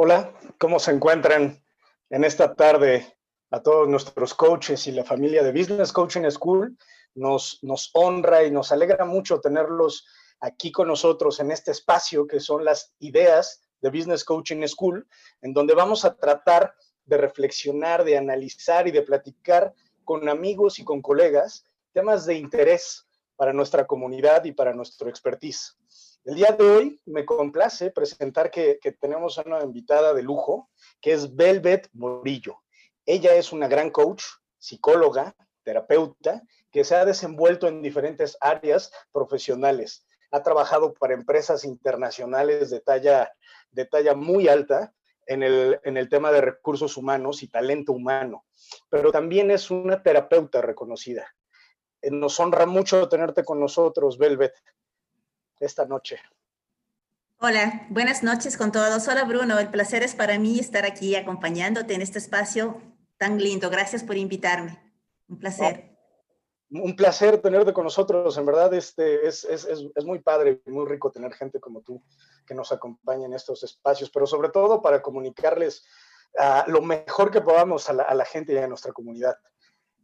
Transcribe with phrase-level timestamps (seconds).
[0.00, 1.60] Hola, ¿cómo se encuentran
[2.08, 3.18] en esta tarde
[3.50, 6.78] a todos nuestros coaches y la familia de Business Coaching School?
[7.16, 10.06] Nos, nos honra y nos alegra mucho tenerlos
[10.38, 15.04] aquí con nosotros en este espacio que son las ideas de Business Coaching School,
[15.42, 16.72] en donde vamos a tratar
[17.04, 19.74] de reflexionar, de analizar y de platicar
[20.04, 23.04] con amigos y con colegas temas de interés
[23.34, 25.76] para nuestra comunidad y para nuestro expertise.
[26.24, 30.70] El día de hoy me complace presentar que, tenemos a una invitada de lujo,
[31.00, 32.58] que es Velvet Morillo.
[33.06, 34.24] Ella es una gran coach,
[34.58, 40.06] psicóloga, terapeuta, que se ha desenvuelto en diferentes áreas profesionales.
[40.30, 43.32] Ha trabajado para empresas internacionales de talla,
[43.70, 44.92] de talla muy alta
[45.26, 48.44] en el, en el tema de recursos humanos y talento humano,
[48.90, 51.26] pero también es una terapeuta reconocida.
[52.02, 54.54] Eh, nos honra mucho tenerte con nosotros, Velvet
[55.60, 56.20] esta noche.
[57.40, 59.06] Hola, buenas noches con todos.
[59.06, 62.82] Hola Bruno, el placer es para mí estar aquí acompañándote en este espacio
[63.16, 63.70] tan lindo.
[63.70, 64.80] Gracias por invitarme.
[65.28, 65.96] Un placer.
[66.70, 68.36] un placer tenerte con nosotros.
[68.38, 72.02] En verdad, este, es, es, es, muy padre, muy rico tener gente como tú
[72.44, 75.84] que nos acompaña en estos espacios, pero sobre todo para comunicarles
[76.38, 79.36] ah, lo mejor que podamos a la, a la gente y a nuestra comunidad.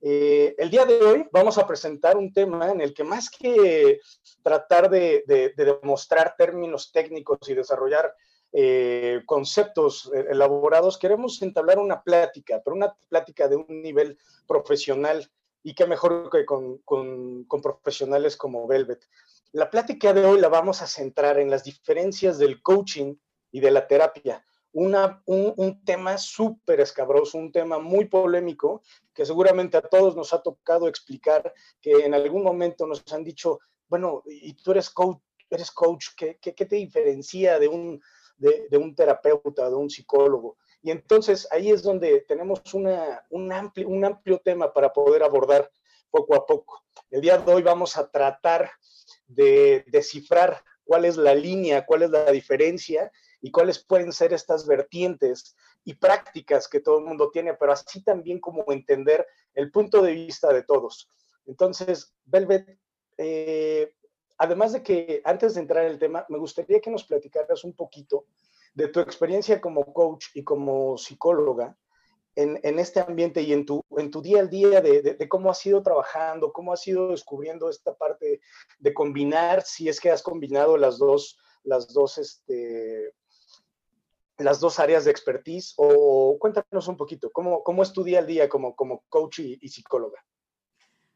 [0.06, 4.00] Eh, el día de hoy vamos a presentar un tema en el que más que
[4.42, 5.24] tratar de,
[5.56, 8.14] demostrar términos técnicos y desarrollar
[8.52, 15.26] eh, conceptos eh, elaborados, queremos entablar una plática, pero una plática de un nivel profesional
[15.62, 19.08] y qué mejor que con, con profesionales como Velvet.
[19.52, 23.14] La plática de hoy la vamos a centrar en las diferencias del coaching
[23.50, 24.44] y de la terapia
[24.74, 28.82] un, tema súper escabroso, un tema muy polémico,
[29.14, 33.60] que seguramente a todos nos ha tocado explicar, que en algún momento nos han dicho,
[33.88, 38.02] bueno, y tú eres coach, eres coach ¿qué, te diferencia de un,
[38.36, 40.56] de, un terapeuta, de un psicólogo?
[40.82, 45.70] Y entonces ahí es donde tenemos una, un, amplio, un amplio tema para poder abordar
[46.10, 46.84] poco a poco.
[47.10, 48.70] El día de hoy vamos a tratar
[49.26, 53.10] de descifrar cuál es la línea, cuál es la diferencia
[53.44, 58.02] y cuáles pueden ser estas vertientes y prácticas que todo el mundo tiene, pero así
[58.02, 61.10] también como entender el punto de vista de todos.
[61.44, 62.78] Entonces, Velvet,
[63.18, 63.92] eh,
[64.38, 67.74] además de que antes de entrar en el tema, me gustaría que nos platicaras un
[67.74, 68.24] poquito
[68.72, 71.76] de tu experiencia como coach y como psicóloga
[72.36, 75.64] en, este ambiente y en tu, en tu día al día de, de, cómo has
[75.66, 78.40] ido trabajando, cómo has ido descubriendo esta parte
[78.78, 83.12] de combinar, si es que has combinado las dos, las dos este,
[84.38, 88.74] las dos áreas de expertise o cuéntanos un poquito, ¿cómo, cómo es tu día como,
[88.74, 90.18] como coach y, psicóloga?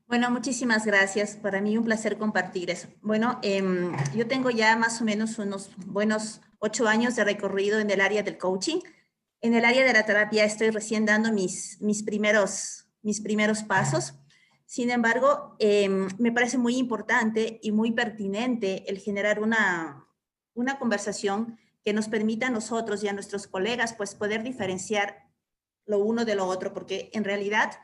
[0.06, 1.36] Bueno, muchísimas gracias.
[1.36, 2.88] Para mí un placer compartir eso.
[3.02, 7.90] Bueno, em, yo tengo ya más o menos unos buenos ocho años de recorrido en
[7.90, 8.78] el área del coaching.
[9.40, 14.14] En el área de la terapia estoy recién dando mis, mis, primeros, mis primeros pasos.
[14.64, 20.06] Sin embargo, em, me parece muy importante y muy pertinente el generar una,
[20.54, 25.26] una conversación que nos permita a nosotros y a nuestros colegas pues poder diferenciar
[25.86, 27.80] lo uno de lo otro, porque en realidad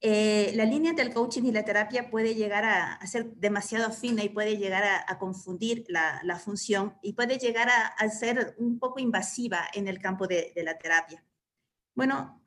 [0.00, 4.28] eh, la línea del coaching y la terapia puede llegar a, ser demasiado fina y
[4.28, 9.68] puede llegar a, confundir la, la, función y puede llegar a, ser un poco invasiva
[9.72, 11.24] en el campo de, de la terapia.
[11.94, 12.42] Bueno,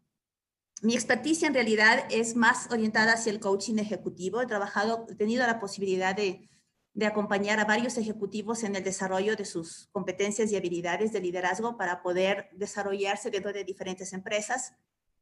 [0.82, 4.42] mi experticia en realidad es más orientada hacia el coaching ejecutivo.
[4.42, 6.50] He trabajado, he tenido la posibilidad de
[6.96, 11.78] de acompañar a varios ejecutivos en el desarrollo de sus competencias y habilidades de liderazgo
[11.78, 14.74] para poder desarrollarse dentro de diferentes empresas.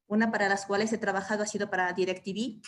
[0.05, 2.61] Una para las cuales he trabajado ha sido para DirecTV.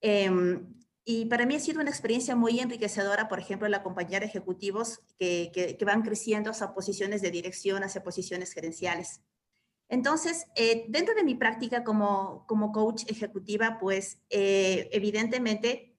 [0.00, 0.74] Em,
[1.04, 5.52] y para mí ha sido una experiencia muy enriquecedora, por ejemplo, el acompañar ejecutivos que,
[5.54, 9.20] que, van creciendo hacia posiciones de dirección, hacia posiciones gerenciales.
[9.88, 15.96] Entonces, eh, dentro de mi práctica como, como coach ejecutiva, pues eh, evidentemente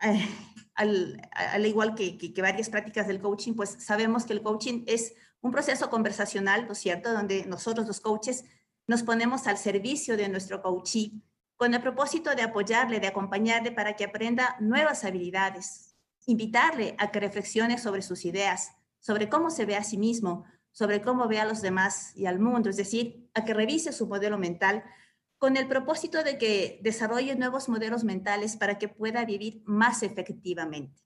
[0.78, 5.90] al, igual que, varias prácticas del coaching, pues sabemos que el coaching es un proceso
[5.90, 8.44] conversacional, ¿no es cierto?, donde nosotros los coaches
[8.86, 11.20] nos ponemos al servicio de nuestro coachee
[11.56, 15.96] con el propósito de apoyarle, de acompañarle para que aprenda nuevas habilidades,
[16.26, 18.70] invitarle a que reflexione sobre sus ideas,
[19.00, 22.38] sobre cómo se ve a sí mismo, sobre cómo ve a los demás y al
[22.38, 24.84] mundo, es decir, a que revise su modelo mental
[25.38, 31.00] con el propósito de que desarrolle nuevos modelos mentales para que pueda vivir más efectivamente.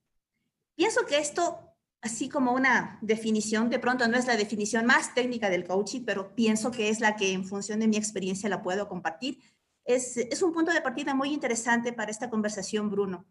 [0.75, 1.59] Pienso que esto,
[2.01, 6.33] así como una definición, de pronto no es la definición más técnica del coaching, pero
[6.33, 9.39] pienso que es la que en función de mi experiencia la puedo compartir.
[9.85, 13.27] Es, es un punto de partida muy interesante para esta conversación, Bruno,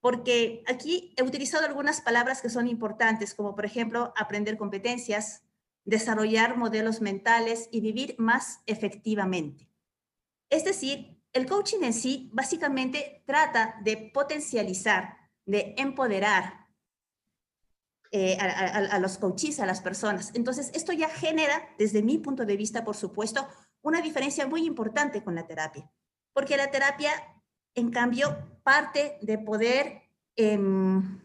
[0.00, 5.44] porque aquí he utilizado algunas palabras que son importantes, como por ejemplo aprender competencias,
[5.84, 9.71] desarrollar modelos mentales y vivir más efectivamente.
[10.52, 15.16] Es decir, el coaching en sí básicamente trata de potencializar,
[15.46, 16.66] de empoderar
[18.10, 20.30] eh, a, los coaches, a las personas.
[20.34, 23.48] Entonces, esto ya genera, desde mi punto de vista, por supuesto,
[23.80, 25.90] una diferencia muy importante con la terapia,
[26.34, 27.12] porque la terapia,
[27.74, 30.02] en cambio, parte de poder,
[30.36, 31.18] em,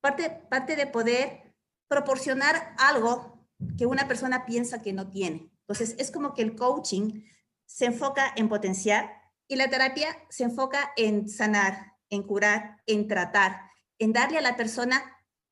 [0.00, 1.56] parte, parte de poder
[1.88, 5.50] proporcionar algo que una persona piensa que no tiene.
[5.62, 7.24] Entonces, es como que el coaching
[7.66, 9.10] se enfoca en potenciar
[9.48, 13.60] y la terapia se enfoca en sanar, en curar, en tratar,
[13.98, 15.02] en darle a la persona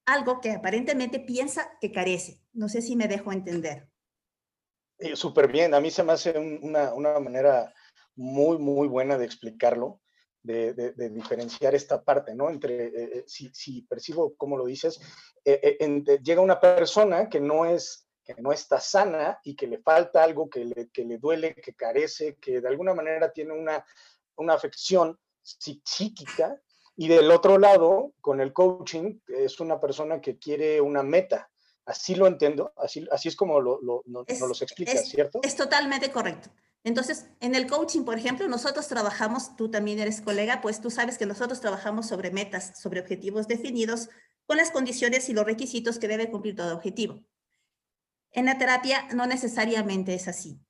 [0.07, 2.41] algo que aparentemente piensa que carece.
[2.53, 3.89] No sé si me dejo entender.
[5.15, 7.73] Súper bien, a mí se me hace una, una, manera
[8.15, 10.01] muy, muy buena de explicarlo,
[10.43, 12.51] de, de, diferenciar esta parte, ¿no?
[12.51, 15.01] Entre, eh, eh, si, si, percibo cómo lo dices,
[15.45, 15.79] eh,
[16.23, 20.49] llega una persona que no es que no está sana y que le falta algo,
[20.49, 23.85] que le, que le duele, que carece, que de alguna manera tiene una,
[24.37, 26.61] una afección psíquica.
[26.95, 31.51] Y del otro lado, con el coaching, es una persona que quiere una meta.
[31.85, 35.41] Así lo entiendo, así, así es como lo, lo, nos los explicas, ¿cierto?
[35.43, 36.51] Es totalmente correcto.
[36.85, 41.17] Entonces, en el coaching, por ejemplo, nosotros trabajamos, tú también eres colega, pues tú sabes
[41.17, 44.11] que nosotros trabajamos sobre metas, sobre objetivos definidos,
[44.47, 47.23] con las condiciones y los requisitos que debe cumplir todo objetivo.
[48.33, 50.61] En la terapia no necesariamente es así.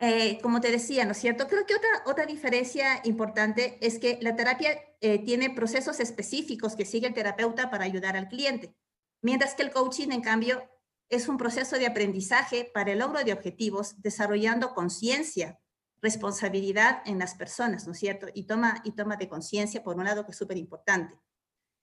[0.00, 1.46] Eh, como te decía, ¿no es cierto?
[1.46, 6.84] Creo que otra, otra diferencia importante es que la terapia eh, tiene procesos específicos que
[6.84, 8.74] sigue el terapeuta para ayudar al cliente,
[9.22, 10.68] mientras que el coaching, en cambio,
[11.08, 15.60] es un proceso de aprendizaje para el logro de objetivos, desarrollando conciencia,
[16.02, 18.26] responsabilidad en las personas, ¿no es cierto?
[18.34, 21.18] Y toma, y toma de conciencia, por un lado, que es súper importante.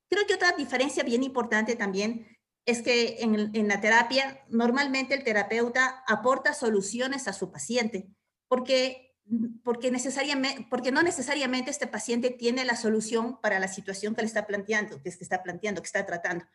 [0.09, 2.27] Creo que otra diferencia bien importante también
[2.65, 8.09] es que en, la terapia normalmente el terapeuta aporta soluciones a su paciente,
[8.47, 9.15] porque,
[9.63, 14.27] porque, necesariamente, porque no necesariamente este paciente tiene la solución para la situación que le
[14.27, 16.45] está planteando, que, es que está planteando, que está tratando.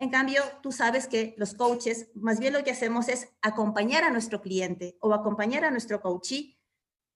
[0.00, 4.10] En cambio, tú sabes que los coaches, más bien lo que hacemos es acompañar a
[4.10, 6.56] nuestro cliente o acompañar a nuestro coachee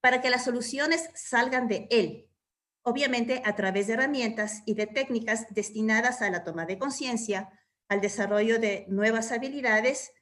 [0.00, 2.28] para que las soluciones salgan de él,
[2.82, 7.50] obviamente a través de herramientas y de técnicas destinadas a la toma de conciencia,
[7.92, 10.12] al desarrollo de nuevas habilidades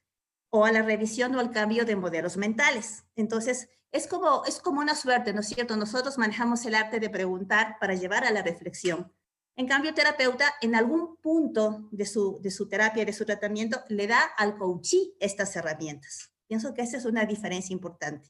[0.49, 3.05] o a la revisión o al cambio de modelos mentales.
[3.15, 5.75] Entonces, es como, es como una suerte, ¿no es cierto?
[5.77, 9.11] Nosotros manejamos el arte de preguntar para llevar a la reflexión.
[9.55, 13.81] En cambio, el terapeuta en algún punto de su, de su terapia, de su tratamiento,
[13.89, 16.31] le da al coachí estas herramientas.
[16.47, 18.29] Pienso que esa es una diferencia importante.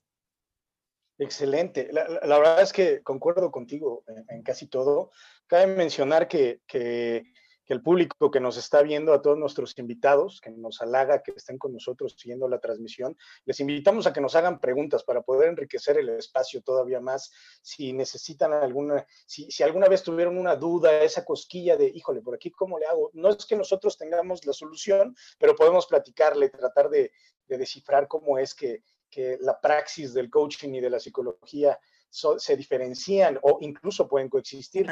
[1.18, 1.90] Excelente.
[1.92, 2.08] La,
[2.38, 5.12] verdad es que concuerdo contigo en, casi todo.
[5.48, 6.62] Cabe mencionar que
[7.71, 11.57] el público que nos está viendo, a todos nuestros invitados, que nos halaga que estén
[11.57, 15.97] con nosotros siguiendo la transmisión, les invitamos a que nos hagan preguntas para poder enriquecer
[15.97, 17.31] el espacio todavía más.
[17.62, 22.51] Si necesitan alguna, si, alguna vez tuvieron una duda, esa cosquilla de, híjole, por aquí,
[22.51, 23.09] ¿cómo le hago?
[23.13, 27.12] No es que nosotros tengamos la solución, pero podemos platicarle, tratar de,
[27.47, 28.83] descifrar cómo es que,
[29.41, 31.77] la praxis del coaching y de la psicología
[32.09, 34.88] se diferencian o incluso pueden coexistir.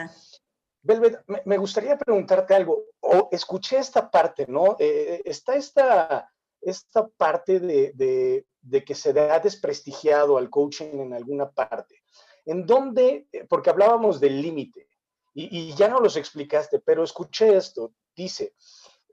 [0.89, 2.85] Velvet, me gustaría preguntarte algo.
[3.31, 4.75] Escuché esta parte, ¿no?
[4.79, 8.45] Eh, eh, está esta, esta parte de,
[8.83, 12.01] que se ha desprestigiado al coaching en alguna parte.
[12.43, 13.27] ¿En dónde?
[13.31, 14.87] Eh, porque hablábamos del límite
[15.35, 17.93] y, ya no los explicaste, pero escuché esto.
[18.15, 18.55] Dice,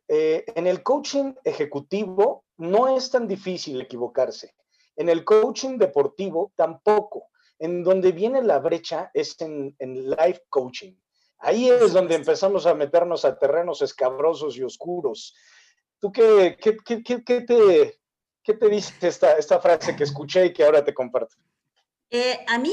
[0.08, 4.54] en el coaching ejecutivo no es tan difícil equivocarse.
[4.96, 7.28] En el coaching deportivo tampoco.
[7.58, 10.94] En donde viene la brecha es en, en life coaching
[11.38, 15.34] Ahí es donde empezamos a meternos a terrenos escabrosos y oscuros.
[15.98, 18.00] ¿Tú qué, qué, qué, qué te,
[18.42, 21.36] qué te dice esta, esta frase que escuché y que ahora te comparto?
[22.10, 22.72] Eh, a, mí,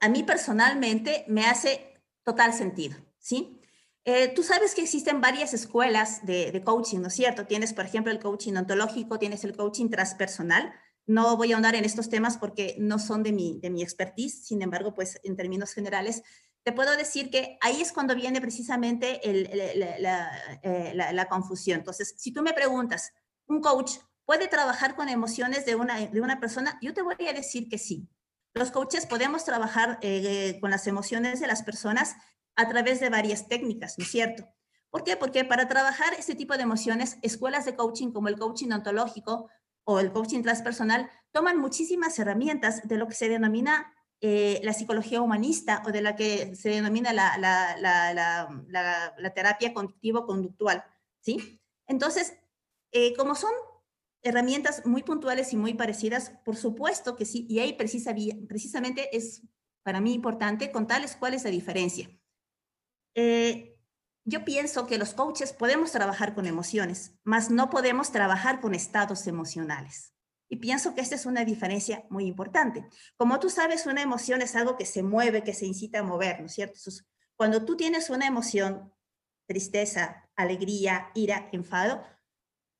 [0.00, 3.60] a mí personalmente me hace total sentido, ¿sí?
[4.04, 7.46] Eh, tú sabes que existen varias escuelas de, de, coaching, ¿no es cierto?
[7.46, 10.72] Tienes, por ejemplo, el coaching ontológico, tienes el coaching transpersonal.
[11.06, 14.44] No voy a ahondar en estos temas porque no son de mi, de mi expertise,
[14.44, 16.22] sin embargo, pues en términos generales,
[16.64, 21.80] te puedo decir que ahí es cuando viene precisamente eh, la, confusión.
[21.80, 23.12] Entonces, si tú me preguntas,
[23.46, 26.78] ¿un coach puede trabajar con emociones de una, de una persona?
[26.80, 28.08] Yo te voy a decir que sí.
[28.54, 32.14] Los coaches podemos trabajar eh, con las emociones de las personas
[32.54, 34.46] a través de varias técnicas, ¿no es cierto?
[34.90, 35.16] ¿Por qué?
[35.16, 39.48] Porque para trabajar este tipo de emociones, escuelas de coaching como el coaching ontológico
[39.84, 43.92] o el coaching transpersonal toman muchísimas herramientas de lo que se denomina
[44.24, 50.84] eh, la psicología humanista o de la que se denomina la, la terapia cognitivo-conductual,
[51.20, 51.60] ¿sí?
[51.86, 52.34] Entonces,
[52.92, 53.50] eh, como son
[54.22, 58.14] herramientas muy puntuales y muy parecidas, por supuesto que sí, y ahí precisa,
[58.46, 59.42] precisamente es
[59.82, 62.08] para mí importante contarles cuál es la diferencia.
[63.14, 63.76] Eh,
[64.24, 69.26] yo pienso que los coaches podemos trabajar con emociones, mas no podemos trabajar con estados
[69.26, 70.14] emocionales.
[70.52, 72.84] Y pienso que esta es una diferencia muy importante.
[73.16, 76.40] Como tú sabes, una emoción es algo que se mueve, que se incita a mover,
[76.40, 76.78] ¿no es cierto?
[77.36, 78.92] cuando tú tienes una emoción,
[79.46, 82.02] tristeza, alegría, ira, enfado,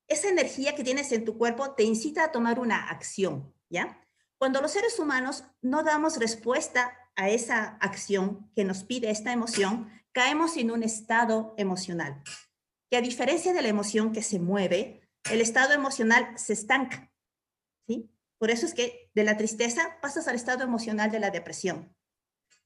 [0.07, 4.05] esa energía que tienes en tu cuerpo te incita a tomar una acción, ¿ya?
[4.37, 9.91] Cuando los seres humanos no damos respuesta a esa acción que nos pide esta emoción,
[10.13, 12.23] caemos en un estado emocional,
[12.91, 17.12] que a diferencia de la emoción que se mueve, el estado emocional se estanca,
[18.39, 21.95] Por eso es que de la tristeza pasas al estado emocional de la depresión.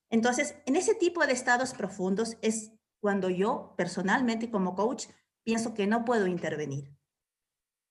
[0.09, 5.07] Entonces, en ese tipo de estados profundos es cuando yo personalmente como coach
[5.45, 6.97] pienso que no puedo intervenir.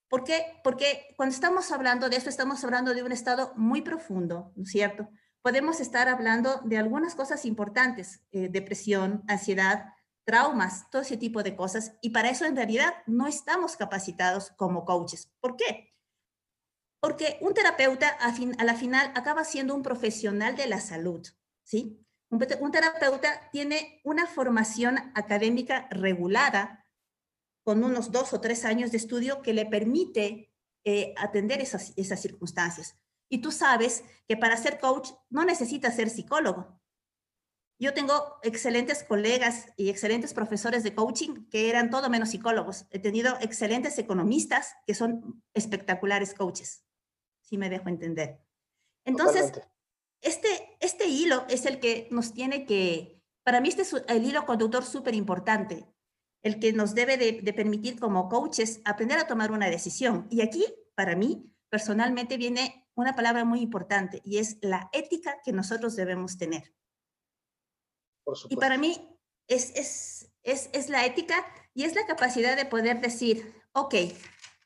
[0.09, 0.59] ¿Por qué?
[0.63, 4.71] Porque cuando estamos hablando de esto, estamos hablando de un estado muy profundo, ¿no es
[4.71, 5.09] cierto?
[5.41, 11.55] Podemos estar hablando de algunas cosas importantes, eh, depresión, ansiedad, traumas, todo ese tipo de
[11.55, 15.31] cosas, y para eso en realidad no estamos capacitados como coaches.
[15.39, 15.94] ¿Por qué?
[17.05, 21.23] Porque un terapeuta a, fin, a la final acaba siendo un profesional de la salud,
[21.63, 22.03] ¿sí?
[22.31, 26.83] Un, un terapeuta tiene una formación académica regulada
[27.63, 30.51] con unos dos o tres años de estudio que le permite
[30.83, 32.95] eh, atender esas, esas circunstancias.
[33.29, 36.81] Y tú sabes que para ser coach no necesitas ser psicólogo.
[37.77, 42.87] Yo tengo excelentes colegas y excelentes profesores de coaching que eran todo menos psicólogos.
[42.89, 46.84] He tenido excelentes economistas que son espectaculares coaches,
[47.45, 48.39] si me dejo entender.
[49.05, 49.53] Entonces,
[50.21, 54.45] este, este hilo es el que nos tiene que, para mí este es el hilo
[54.45, 55.87] conductor súper importante
[56.45, 60.27] el que nos debe de, permitir como coaches aprender a tomar una decisión.
[60.29, 65.51] Y aquí, para mí, personalmente viene una palabra muy importante y es la ética que
[65.51, 66.71] nosotros debemos tener.
[68.47, 69.09] y para mí
[69.47, 73.95] es, es, es, es, la ética y es la capacidad de poder decir, ok,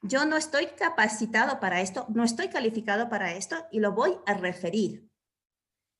[0.02, 4.34] yo no estoy capacitado para esto, no estoy calificado para esto y lo voy a
[4.34, 5.10] referir.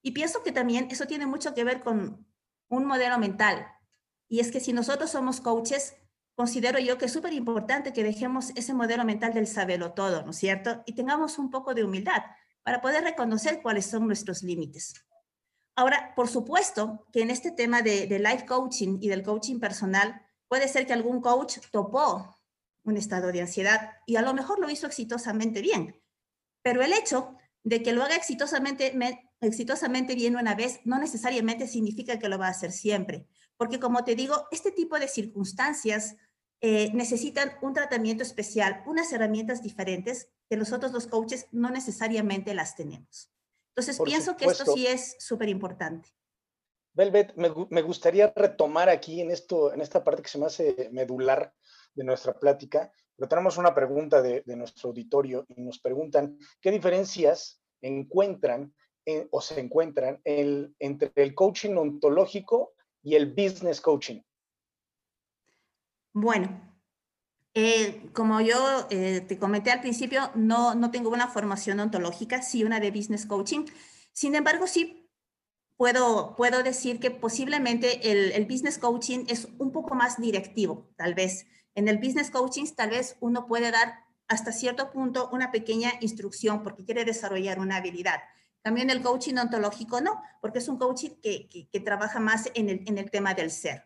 [0.02, 2.26] Y pienso que también eso tiene mucho que ver con
[2.70, 3.68] un modelo mental.
[4.30, 5.98] Y es que si nosotros somos coaches,
[6.36, 10.32] considero yo que es súper importante que dejemos ese modelo mental del saberlo todo, ¿no
[10.32, 10.84] es cierto?
[10.86, 12.24] Y tengamos un poco de humildad
[12.64, 14.94] para poder reconocer cuáles son nuestros límites.
[15.76, 20.22] Ahora, por supuesto que en este tema de, de life coaching y del coaching personal,
[20.48, 22.39] puede ser que algún coach topó
[22.90, 26.02] un estado de ansiedad y a lo mejor lo hizo exitosamente bien.
[26.62, 28.94] Pero el hecho de que lo haga exitosamente,
[29.42, 33.28] exitosamente bien una vez no necesariamente significa que lo va a hacer siempre
[33.60, 36.16] porque como te digo, este tipo de circunstancias
[36.62, 42.78] eh, necesitan un tratamiento especial, unas herramientas diferentes que nosotros los coaches no necesariamente las
[42.78, 43.30] tenemos.
[43.76, 46.10] Entonces, pienso que esto sí es súper importante.
[46.94, 50.90] Velvet, me, me, gustaría retomar aquí en, esto, en esta parte que se me hace
[50.94, 51.54] medular
[51.94, 56.72] de nuestra plática, pero tenemos una pregunta de, de nuestro auditorio y nos preguntan qué
[56.72, 58.74] diferencias encuentran
[59.32, 64.22] o se encuentran entre el coaching ontológico y el business coaching?
[66.14, 66.78] Bueno,
[67.54, 72.64] eh, como yo eh, te comenté al principio, no, no tengo una formación ontológica, sí
[72.64, 73.66] una de business coaching.
[74.12, 75.10] Sin embargo, sí
[75.78, 81.14] puedo, puedo decir que posiblemente el, el business coaching es un poco más directivo, tal
[81.14, 81.48] vez.
[81.80, 86.62] En el business coaching, tal vez uno puede dar hasta cierto punto una pequeña instrucción
[86.62, 88.20] porque quiere desarrollar una habilidad.
[88.62, 92.84] También el coaching ontológico no, porque es un coaching que, que, trabaja más en el,
[92.86, 93.86] en el tema del ser.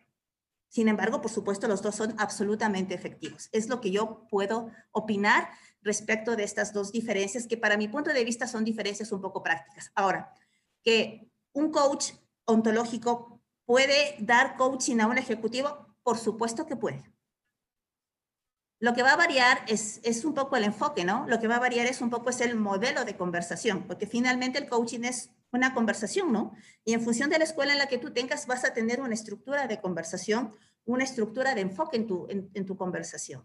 [0.66, 3.48] Sin embargo, por supuesto, los dos son absolutamente efectivos.
[3.52, 8.12] Es lo que yo puedo opinar respecto de estas dos diferencias, que para mi punto
[8.12, 9.92] de vista son diferencias un poco prácticas.
[9.94, 10.34] Ahora,
[10.82, 17.13] que un coach ontológico puede dar coaching a un ejecutivo, por supuesto que puede.
[18.80, 21.26] Lo que va a variar es, es un poco el enfoque, ¿no?
[21.28, 24.58] Lo que va a variar es un poco es el modelo de conversación, porque finalmente
[24.58, 26.52] el coaching es una conversación, ¿no?
[26.84, 29.14] Y en función de la escuela en la que tú tengas, vas a tener una
[29.14, 30.52] estructura de conversación,
[30.84, 33.42] una estructura de enfoque en tu, en, tu conversación.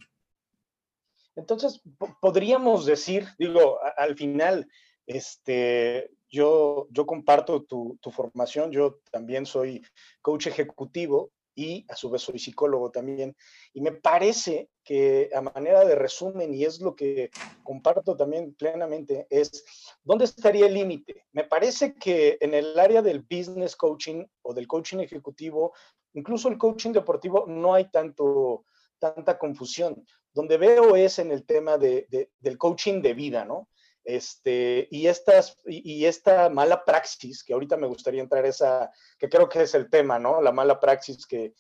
[1.36, 1.82] Entonces,
[2.20, 4.68] podríamos decir, digo, al final,
[5.06, 9.86] este, yo, yo comparto tu, tu, formación, yo también soy
[10.22, 13.36] coach ejecutivo y a su vez soy psicólogo también.
[13.74, 17.32] Y me parece que a manera de resumen, y es lo que
[17.64, 19.66] comparto también plenamente, es
[20.02, 21.26] dónde estaría el límite.
[21.34, 25.74] Me parece que en el área del business coaching o del coaching ejecutivo,
[26.14, 28.64] incluso el coaching deportivo, no hay tanto,
[28.98, 30.06] tanta confusión.
[30.34, 33.68] Donde veo es en el tema de, del coaching de vida, ¿no?
[34.10, 39.76] Este, y, esta mala praxis, que ahorita me gustaría entrar esa, que creo que es
[39.76, 40.42] el tema, ¿no?
[40.42, 41.54] La mala praxis que,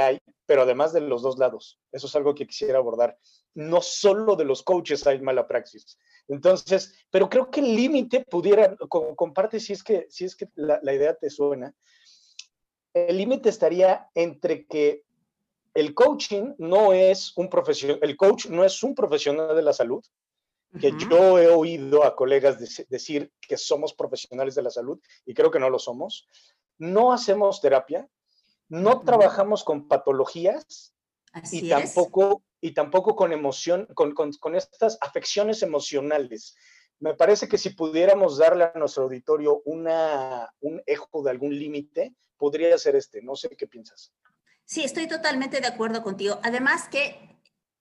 [0.00, 1.80] hay, pero además de los dos lados.
[1.90, 3.18] Eso es algo que quisiera abordar.
[3.54, 5.98] No solo de los coaches hay mala praxis.
[6.28, 10.78] Entonces, pero creo que el límite pudiera, comparte si es que, si es que la,
[10.84, 11.74] la idea te suena,
[12.94, 15.02] el límite estaría entre que
[15.74, 20.04] el coaching no es un profesional, el coach no es un profesional de la salud,
[20.80, 22.58] que yo he oído a colegas
[22.88, 26.28] decir que somos profesionales de la salud y creo que no lo somos.
[26.78, 28.08] No hacemos terapia,
[28.68, 30.94] no trabajamos con patologías
[31.50, 36.54] y tampoco, y tampoco con emoción, con, con, estas afecciones emocionales.
[37.00, 42.14] Me parece que si pudiéramos darle a nuestro auditorio una, un eco de algún límite,
[42.36, 43.22] podría ser este.
[43.22, 44.12] No sé qué piensas.
[44.64, 46.38] Sí, estoy totalmente de acuerdo contigo.
[46.42, 47.27] Además que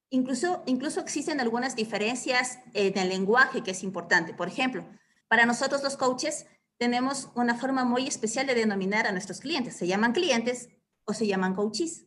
[0.10, 4.34] Incluso, incluso existen algunas diferencias en el lenguaje que es importante.
[4.34, 4.88] Por ejemplo,
[5.28, 6.46] para nosotros los coaches
[6.78, 9.76] tenemos una forma muy especial de denominar a nuestros clientes.
[9.76, 10.70] Se llaman clientes
[11.06, 12.06] o se llaman coaches.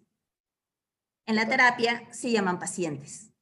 [1.27, 3.33] En la terapia se llaman pacientes.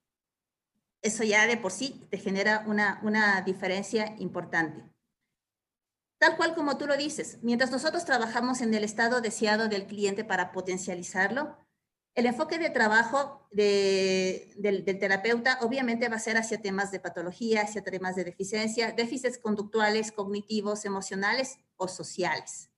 [1.02, 4.82] Eso ya de por sí te genera una, una diferencia importante.
[6.18, 10.24] Tal cual como tú lo dices, mientras nosotros trabajamos en el estado deseado del cliente
[10.24, 11.56] para potencializarlo,
[12.18, 17.84] el enfoque de trabajo del, terapeuta obviamente va a ser hacia temas de patología, hacia
[17.84, 22.70] temas de deficiencia, déficits conductuales, cognitivos, emocionales o sociales,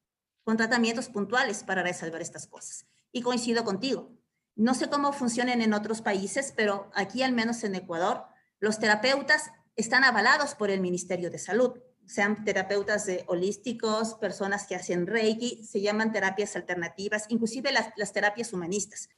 [0.42, 2.84] con tratamientos puntuales para resolver estas cosas.
[3.12, 4.10] Y coincido contigo.
[4.56, 8.26] No sé cómo funcionan en otros países, pero aquí al menos en Ecuador,
[8.58, 15.06] los terapeutas están avalados por el Ministerio de Salud, sean terapeutas holísticos, personas que hacen
[15.06, 19.08] Reiki, se llaman terapias alternativas, inclusive las terapias humanistas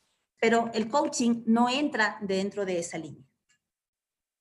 [0.43, 3.25] pero el coaching no entra dentro de esa línea.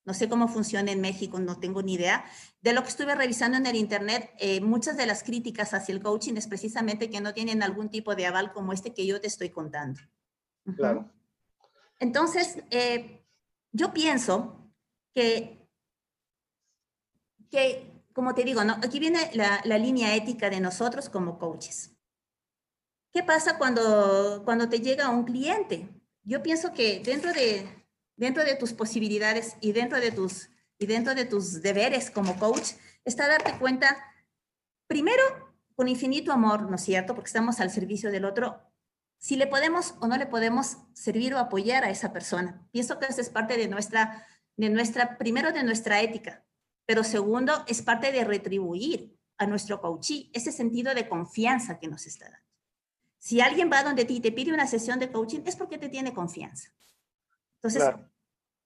[0.04, 2.24] No sé cómo funciona en México, no tengo ni idea.
[2.60, 6.02] De lo que estuve revisando en el Internet, eh, muchas de las críticas hacia el
[6.02, 9.28] coaching es precisamente que no tienen algún tipo de aval como este que yo te
[9.28, 10.00] estoy contando.
[10.74, 11.08] Claro.
[12.00, 13.24] Entonces, eh,
[13.70, 14.72] yo pienso
[15.14, 15.68] que,
[17.48, 18.72] que, como te digo, ¿no?
[18.72, 21.91] aquí viene la, la línea ética de nosotros como coaches.
[23.12, 25.86] ¿Qué pasa cuando, cuando te llega un cliente?
[26.24, 27.68] Yo pienso que dentro de,
[28.16, 30.48] dentro de tus posibilidades y dentro de tus,
[30.78, 32.70] y dentro de tus deberes como coach
[33.04, 33.98] está darte cuenta,
[34.86, 35.22] primero,
[35.74, 37.14] con infinito amor, ¿no es cierto?
[37.14, 38.62] Porque estamos al servicio del otro,
[39.18, 42.66] si le podemos o no le podemos servir o apoyar a esa persona.
[42.72, 46.46] Pienso que eso es parte de nuestra, de nuestra, primero de nuestra ética,
[46.86, 52.06] pero segundo, es parte de retribuir a nuestro coachee ese sentido de confianza que nos
[52.06, 52.51] está dando.
[53.22, 55.88] Si alguien va donde ti y te pide una sesión de coaching, es porque te
[55.88, 56.70] tiene confianza.
[57.62, 57.94] Entonces,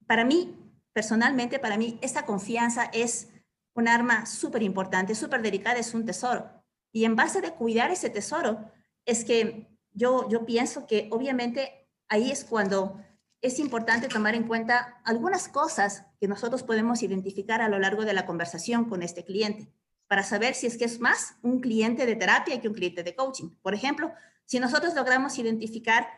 [0.07, 0.57] para mí,
[0.95, 3.29] personalmente, para mí, esta confianza es
[3.75, 6.51] un arma súper importante, súper delicada, es un tesoro.
[6.91, 8.73] Y en base de cuidar ese tesoro,
[9.05, 12.99] es que yo, yo pienso que obviamente ahí es cuando
[13.43, 18.15] es importante tomar en cuenta algunas cosas que nosotros podemos identificar a lo largo de
[18.15, 19.71] la conversación con este cliente
[20.07, 23.15] para saber si es que es más un cliente de terapia que un cliente de
[23.15, 23.51] coaching.
[23.61, 24.15] Por ejemplo,
[24.47, 26.09] si nosotros logramos identificar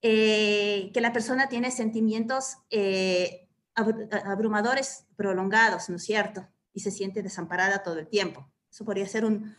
[0.00, 6.46] eh, que la persona tiene sentimientos eh, abrumadores prolongados, ¿no es cierto?
[6.72, 8.48] Y se siente desamparada todo el tiempo.
[8.70, 9.56] Eso podría ser un,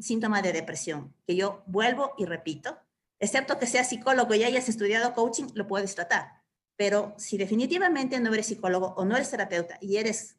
[0.00, 2.76] síntoma de depresión, que yo vuelvo y repito,
[3.20, 6.42] excepto que seas psicólogo y hayas estudiado coaching, lo puedes tratar.
[6.76, 10.36] Pero si definitivamente no eres psicólogo o no eres terapeuta y eres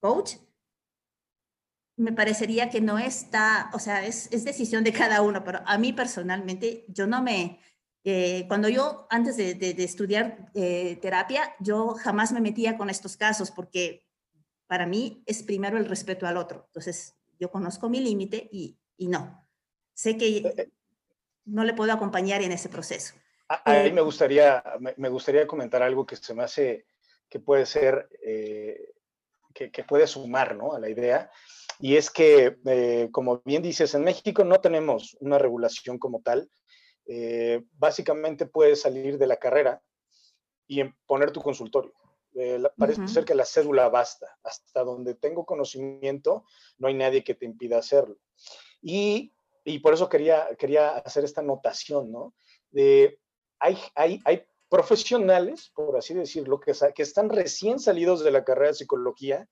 [0.00, 0.34] coach,
[2.00, 5.76] me parecería que no está, o sea, es, es, decisión de cada uno, pero a
[5.76, 7.60] mí personalmente, yo no me,
[8.04, 13.18] eh, cuando yo antes de, de, estudiar eh, terapia, yo jamás me metía con estos
[13.18, 14.06] casos porque
[14.66, 16.64] para mí es primero el respeto al otro.
[16.68, 19.46] Entonces, yo conozco mi límite y, y, no.
[19.92, 20.70] Sé que eh,
[21.44, 23.14] no le puedo acompañar en ese proceso.
[23.46, 24.64] A, mí me gustaría,
[24.96, 26.86] me, gustaría comentar algo que se me hace
[27.28, 28.08] que puede ser,
[29.52, 30.72] que, que, puede sumar ¿no?
[30.72, 31.30] a la idea
[31.80, 36.50] y es que, eh, como bien dices, en México no tenemos una regulación como tal.
[37.06, 39.82] Eh, básicamente puedes salir de la carrera
[40.66, 41.92] y poner tu consultorio.
[42.34, 44.38] Eh, parece ser que la cédula basta.
[44.42, 46.44] Hasta donde tengo conocimiento,
[46.78, 48.16] no hay nadie que te impida hacerlo.
[48.82, 49.32] Y,
[49.64, 52.34] y por eso quería, quería hacer esta anotación, ¿no?
[52.70, 53.18] De,
[53.58, 58.68] hay, hay, hay profesionales, por así decirlo, que, que están recién salidos de la carrera
[58.68, 59.48] de psicología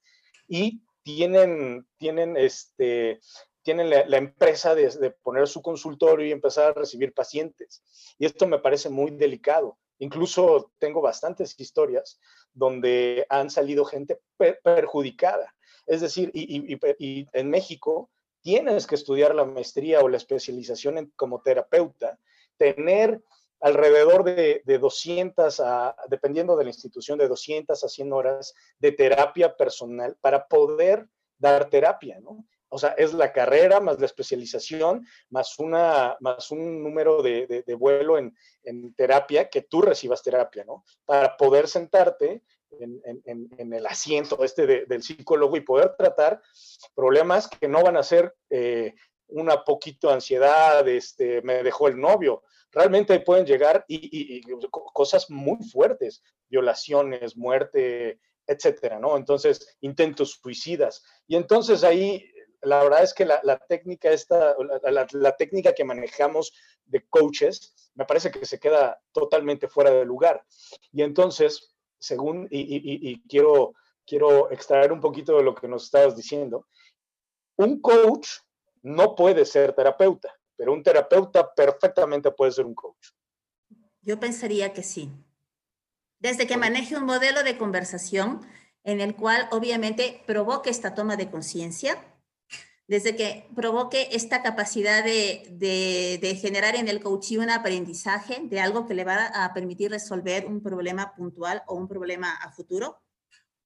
[0.47, 3.19] y tienen, tienen, este,
[3.63, 7.83] tienen la, empresa de, poner su consultorio y empezar a recibir pacientes.
[8.17, 12.19] Y esto me parece muy delicado, Incluso tengo bastantes historias
[12.53, 14.19] donde han salido gente
[14.63, 15.53] perjudicada.
[15.85, 18.09] Es decir, y, en México
[18.41, 22.17] tienes que estudiar la maestría o la especialización como terapeuta,
[22.57, 23.21] tener
[23.59, 29.55] alrededor de, 200, a, dependiendo de la institución, de 200 a 100 horas de terapia
[29.55, 32.45] personal para poder dar terapia, ¿no?
[32.71, 38.17] O sea, es la carrera más la especialización, más, una, más un número de, vuelo
[38.17, 38.35] en,
[38.95, 40.83] terapia, que tú recibas terapia, ¿no?
[41.03, 42.43] Para poder sentarte
[42.79, 46.41] en, el asiento este del psicólogo y poder tratar
[46.93, 48.93] problemas que no van a ser eh,
[49.29, 52.43] una poquito ansiedad, este, me dejó el novio.
[52.71, 59.17] Realmente pueden llegar y, cosas muy fuertes, violaciones, muerte, etcétera, ¿no?
[59.17, 61.03] Entonces, intentos suicidas.
[61.27, 62.23] Y entonces ahí
[62.61, 66.53] la verdad es que la, técnica esta, la, técnica que manejamos
[66.85, 70.43] de coaches, me parece que se queda totalmente fuera de lugar.
[70.91, 73.73] Y entonces, según, y, quiero,
[74.05, 76.67] quiero extraer un poquito de lo que nos estabas diciendo,
[77.57, 78.27] un coach
[78.81, 83.09] no puede ser terapeuta, pero un terapeuta perfectamente puede ser un coach.
[84.01, 85.11] Yo pensaría que sí.
[86.19, 88.41] Desde que maneje un modelo de conversación
[88.83, 91.97] en el cual obviamente provoque esta toma de conciencia,
[92.89, 98.95] desde que provoque esta capacidad de, generar en el coaching un aprendizaje de algo que
[98.95, 102.99] le va a permitir resolver un problema puntual o un problema a futuro,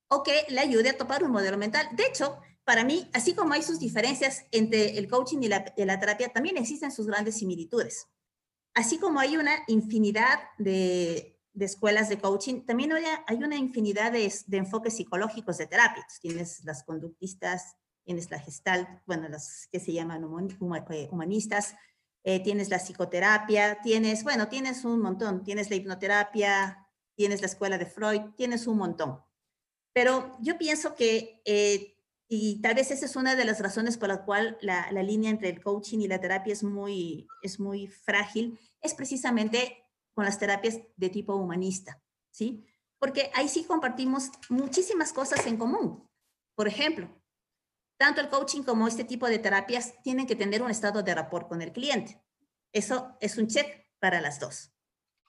[0.10, 1.88] o que le ayude a topar un modelo mental.
[1.94, 6.30] De hecho, para mí, así como hay sus diferencias entre el coaching y la, terapia,
[6.30, 8.08] también existen sus grandes similitudes.
[8.74, 12.92] Así como hay una infinidad de, escuelas de coaching, también
[13.28, 16.06] hay, una infinidad de, enfoques psicológicos de terapia.
[16.22, 21.76] Tienes las conductistas, tienes la gestalt, bueno, las que se llaman eh, humanistas,
[22.24, 27.78] eh, tienes la psicoterapia, tienes, bueno, tienes un montón, tienes la hipnoterapia, tienes la escuela
[27.78, 29.20] de Freud, tienes un montón.
[29.94, 31.93] Pero yo pienso que, eh,
[32.36, 35.30] y tal vez esa es una de las razones por la cual la, la, línea
[35.30, 39.84] entre el coaching y la terapia es muy, es muy frágil, es precisamente
[40.16, 42.66] con las terapias de tipo humanista, ¿sí?
[42.98, 46.10] Porque ahí sí compartimos muchísimas cosas en común.
[46.56, 47.08] Por ejemplo,
[47.98, 51.48] tanto el coaching como este tipo de terapias tienen que tener un estado de rapport
[51.48, 52.20] con el cliente.
[52.72, 54.72] Eso es un check para las dos.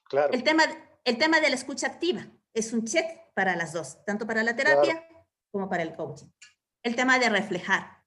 [0.09, 0.33] Claro.
[0.33, 0.63] El tema,
[1.03, 4.55] el tema de la escucha activa es un check para las dos, tanto para la
[4.55, 5.07] terapia
[5.51, 6.29] como para el coaching.
[6.85, 8.05] El tema de reflejar.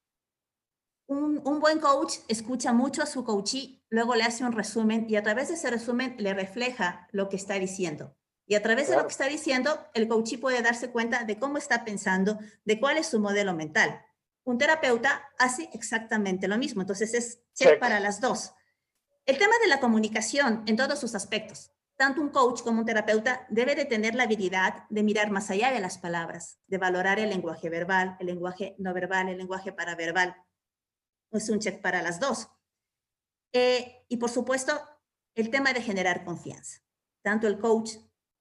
[1.06, 5.16] Un, un, buen coach escucha mucho a su coachee, luego le hace un resumen y
[5.16, 8.16] a través de ese resumen le refleja lo que está diciendo.
[8.46, 11.58] Y a través de lo que está diciendo, el coachee puede darse cuenta de cómo
[11.58, 14.02] está pensando, de cuál es su modelo mental
[14.48, 16.80] un terapeuta hace exactamente lo mismo.
[16.80, 18.54] Entonces es ser para las dos.
[19.26, 21.70] El tema de la comunicación en todos sus aspectos.
[21.98, 25.72] Tanto un coach como un terapeuta debe de tener la habilidad de mirar más allá
[25.72, 30.36] de las palabras, de valorar el lenguaje verbal, el lenguaje no verbal, el lenguaje paraverbal.
[31.32, 32.48] Es un check para las dos.
[33.52, 34.80] Eh, y por supuesto,
[35.34, 36.84] el tema de generar confianza.
[37.22, 37.96] Tanto el coach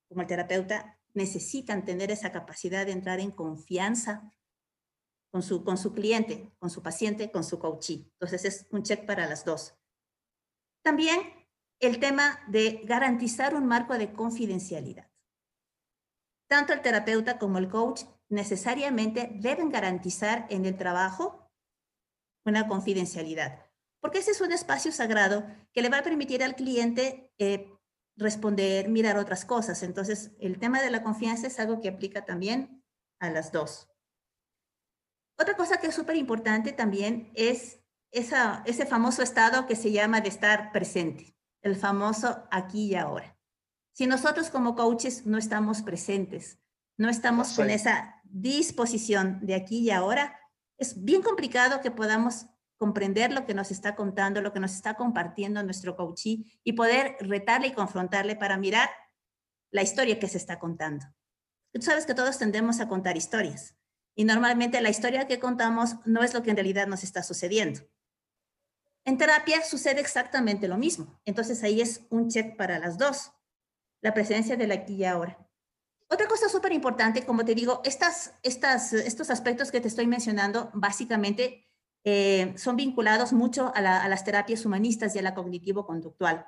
[0.08, 4.32] como el terapeuta necesitan tener esa capacidad de entrar en confianza
[5.32, 8.08] con su, con su cliente, con su paciente, con su coachee.
[8.20, 9.76] Entonces es un check para las dos.
[10.84, 11.37] También
[11.80, 15.10] el tema de garantizar un marco de confidencialidad.
[16.48, 21.52] Tanto el terapeuta como el coach necesariamente deben garantizar en el trabajo
[22.46, 23.66] una confidencialidad,
[24.00, 27.74] porque ese es un espacio sagrado que le va a permitir al cliente eh,
[28.16, 29.84] responder, mirar otras cosas.
[29.84, 32.84] Entonces, el tema de la confianza es algo que aplica también
[33.20, 33.90] a las dos.
[35.40, 37.80] Otra cosa que es súper importante también es
[38.12, 41.37] ese famoso estado que se llama de estar presente,
[41.67, 43.38] el famoso aquí y ahora.
[43.93, 46.60] Si nosotros como coaches no estamos presentes,
[46.97, 50.39] no estamos con esa disposición de aquí y ahora,
[50.77, 54.95] es bien complicado que podamos comprender lo que nos está contando, lo que nos está
[54.95, 58.89] compartiendo nuestro coachee y poder retarle y confrontarle para mirar
[59.71, 61.06] la historia que se está contando.
[61.73, 63.75] Tú sabes que todos tendemos a contar historias.
[64.15, 67.82] Y normalmente la historia que contamos no es lo que en realidad nos está sucediendo.
[69.08, 71.17] En terapia sucede exactamente lo mismo.
[71.24, 73.32] Entonces ahí es un check para las dos.
[74.02, 75.38] La presencia del aquí y ahora.
[76.10, 80.70] Otra cosa súper importante, como te digo, estas, estas, estos aspectos que te estoy mencionando
[80.74, 81.65] básicamente
[82.04, 86.46] eh, son vinculados mucho a, las terapias humanistas y a la cognitivo-conductual.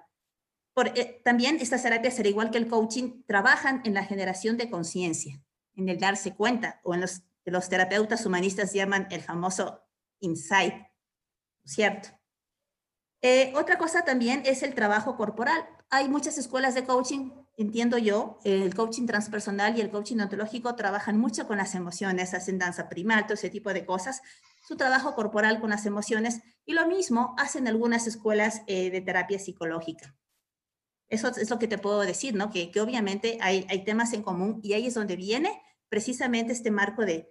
[0.95, 5.41] Eh, también estas terapias, al igual que el coaching, trabajan en la generación de conciencia,
[5.75, 9.81] en el darse cuenta o en los los terapeutas humanistas llaman el famoso
[10.19, 10.75] insight,
[11.65, 12.18] ¿cierto?
[13.21, 15.67] Eh, otra cosa también es el trabajo corporal.
[15.89, 21.19] Hay muchas escuelas de coaching entiendo yo, el coaching transpersonal y el coaching ontológico trabajan
[21.19, 24.21] mucho con las emociones, hacen danza primal, todo ese tipo de cosas,
[24.65, 29.39] su trabajo corporal con las emociones, y lo mismo hacen algunas escuelas eh, de terapia
[29.39, 30.15] psicológica.
[31.09, 32.49] Eso es lo que te puedo decir, ¿no?
[32.49, 37.03] Que, obviamente hay, hay, temas en común y ahí es donde viene precisamente este marco
[37.03, 37.27] de,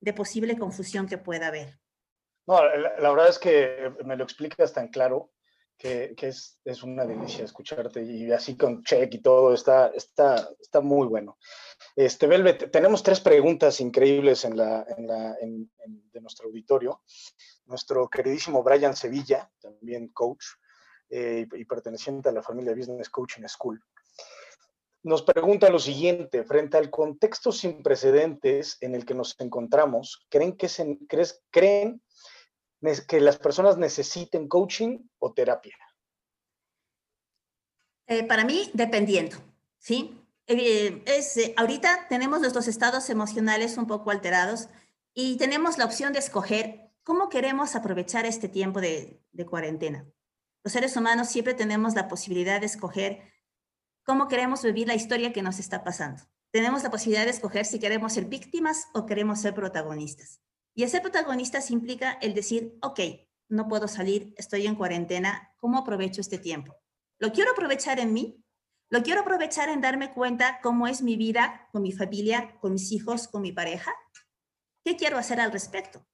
[0.00, 1.78] de posible confusión que pueda haber.
[2.48, 5.32] No, la, la, verdad es que me lo explicas tan claro
[5.76, 10.48] que, que es, es, una delicia escucharte y así con check y todo, está, está,
[10.58, 11.36] está muy bueno.
[11.94, 17.02] Este, Velvet, tenemos tres preguntas increíbles en la, en la, en, en, de nuestro auditorio.
[17.66, 20.46] Nuestro queridísimo Brian Sevilla, también coach,
[21.10, 23.78] eh, y perteneciente a la familia Business Coaching School,
[25.02, 30.56] nos pregunta lo siguiente, frente al contexto sin precedentes en el que nos encontramos, ¿creen
[30.56, 32.02] que, se, crees, creen
[33.06, 35.76] que las personas necesiten coaching o terapia?
[38.06, 39.36] Eh, para mí, dependiendo,
[39.78, 40.24] ¿sí?
[40.46, 44.68] Eh, es, eh, ahorita tenemos nuestros estados emocionales un poco alterados
[45.12, 50.06] y tenemos la opción de escoger cómo queremos aprovechar este tiempo de, de cuarentena.
[50.64, 53.22] Los seres humanos siempre tenemos la posibilidad de escoger
[54.04, 56.22] cómo queremos vivir la historia que nos está pasando.
[56.50, 60.40] Tenemos la posibilidad de escoger si queremos ser víctimas o queremos ser protagonistas.
[60.78, 63.00] Y el ser protagonistas implica el decir, ok,
[63.48, 66.76] no puedo salir, estoy en cuarentena, ¿cómo aprovecho este tiempo?
[67.18, 68.44] ¿Lo quiero aprovechar en mí?
[68.88, 72.92] ¿Lo quiero aprovechar en darme cuenta cómo es mi vida con mi familia, con mis
[72.92, 73.92] hijos, con mi pareja?
[74.84, 76.06] ¿Qué quiero hacer al respecto?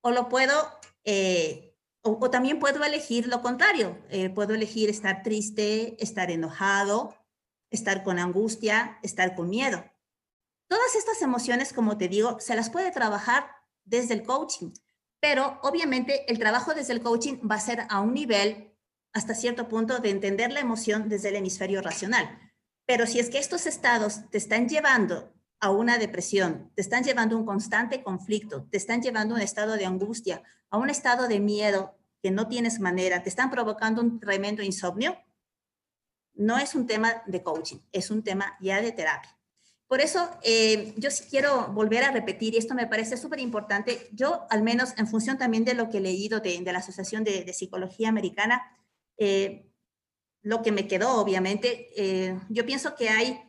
[0.00, 0.54] O lo puedo
[1.02, 3.98] eh, o, o, también puedo elegir lo contrario.
[4.10, 7.16] Eh, puedo elegir estar triste, estar enojado,
[7.68, 9.84] estar con angustia, estar con miedo.
[10.68, 14.72] Todas estas emociones, como te digo, se las puede trabajar desde el coaching,
[15.20, 18.74] pero obviamente el trabajo desde el coaching va a ser a un nivel
[19.12, 22.38] hasta cierto punto de entender la emoción desde el hemisferio racional.
[22.86, 27.36] Pero si es que estos estados te están llevando a una depresión, te están llevando
[27.36, 31.26] a un constante conflicto, te están llevando a un estado de angustia, a un estado
[31.28, 35.16] de miedo que no tienes manera, te están provocando un tremendo insomnio,
[36.34, 39.33] no es un tema de coaching, es un tema ya de terapia.
[39.86, 44.08] Por eso, eh, yo sí quiero volver a repetir, y esto me parece súper importante,
[44.12, 47.52] yo al menos en función también de lo que he leído de, la Asociación de,
[47.52, 48.62] Psicología Americana,
[49.18, 49.70] eh,
[50.42, 53.40] lo que me quedó, obviamente, eh, yo pienso que hay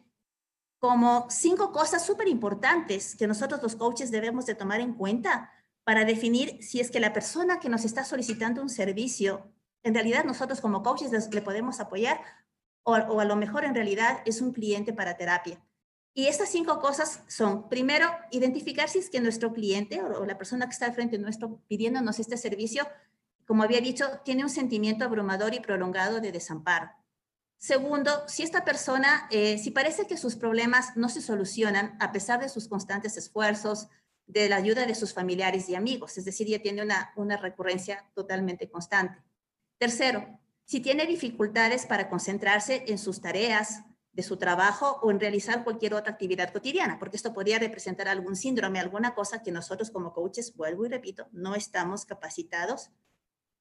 [0.77, 5.51] como cinco cosas súper importantes que nosotros los coaches debemos de tomar en cuenta
[5.83, 9.51] para definir si es que la persona que nos está solicitando un servicio,
[9.83, 12.21] en realidad nosotros como coaches le podemos apoyar
[12.83, 15.64] o a lo mejor en realidad es un cliente para terapia.
[16.17, 20.65] Y estas cinco cosas son, primero, identificar si es que nuestro cliente o, la persona
[20.65, 22.87] que está al frente nuestro pidiéndonos este servicio,
[23.45, 26.89] como había dicho, tiene un sentimiento abrumador y prolongado de desamparo.
[27.57, 32.39] Segundo, si esta persona, eh, si parece que sus problemas no se solucionan a pesar
[32.39, 33.89] de sus constantes esfuerzos,
[34.25, 38.09] de la ayuda de sus familiares y amigos, es decir, ya tiene una, una recurrencia
[38.15, 39.21] totalmente constante.
[39.77, 43.83] Tercero, si tiene dificultades para concentrarse en sus tareas,
[44.15, 48.37] de su trabajo o en realizar cualquier otra actividad cotidiana, porque esto podría representar algún
[48.37, 52.91] síndrome, alguna cosa que nosotros como coaches, vuelvo y repito, no estamos capacitados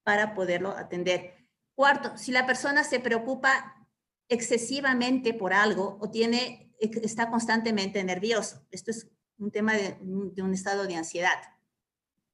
[0.05, 1.35] para poderlo atender.
[1.75, 3.89] Cuarto, si la persona se preocupa
[4.29, 8.65] excesivamente por algo o tiene, está constantemente nervioso.
[8.71, 11.43] Esto es un tema de, de un estado de ansiedad.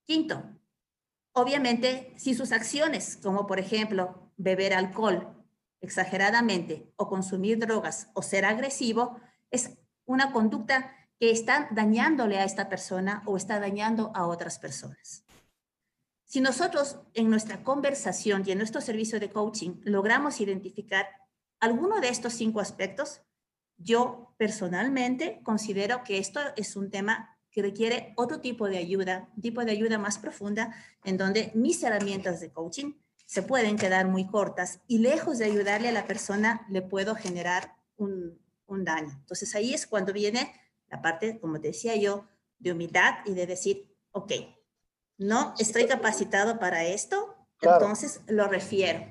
[0.04, 0.44] Quinto,
[1.32, 5.39] obviamente, si sus acciones, como por ejemplo beber alcohol
[5.80, 12.68] exageradamente o consumir drogas o ser agresivo, es una conducta que está dañándole a esta
[12.68, 15.24] persona o está dañando a otras personas.
[16.24, 21.06] Si nosotros en nuestra conversación y en nuestro servicio de coaching logramos identificar
[21.58, 23.22] alguno de estos cinco aspectos,
[23.76, 29.64] yo personalmente considero que esto es un tema que requiere otro tipo de ayuda, tipo
[29.64, 32.92] de ayuda más profunda, en donde mis herramientas de coaching
[33.30, 37.76] se pueden quedar muy cortas y lejos de ayudarle a la persona, le puedo generar
[37.96, 39.12] un, un daño.
[39.20, 40.52] Entonces ahí es cuando viene
[40.88, 42.26] la parte, como te decía yo,
[42.58, 44.32] de humildad y de decir, ok,
[45.18, 47.76] no estoy capacitado para esto, claro.
[47.84, 49.06] entonces lo refiero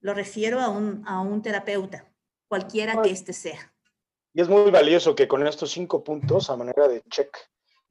[0.00, 2.12] lo refiero a un, a un terapeuta,
[2.48, 3.72] cualquiera que éste sea.
[4.34, 7.32] Y es muy valioso que con estos cinco puntos, a manera de check,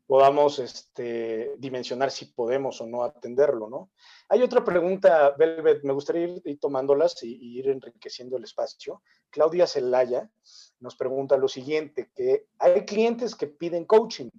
[0.05, 3.91] podamos este, dimensionar si podemos o no atenderlo, ¿no?
[4.29, 9.01] Hay otra pregunta, Velvet, me gustaría ir, ir tomándolas y, y, ir enriqueciendo el espacio.
[9.29, 10.29] Claudia Celaya
[10.79, 14.29] nos pregunta lo siguiente, que hay clientes que piden coaching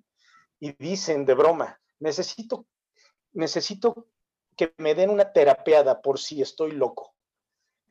[0.60, 2.66] y dicen de broma, necesito,
[3.32, 4.08] necesito
[4.56, 7.12] que me den una terapeada por si estoy loco.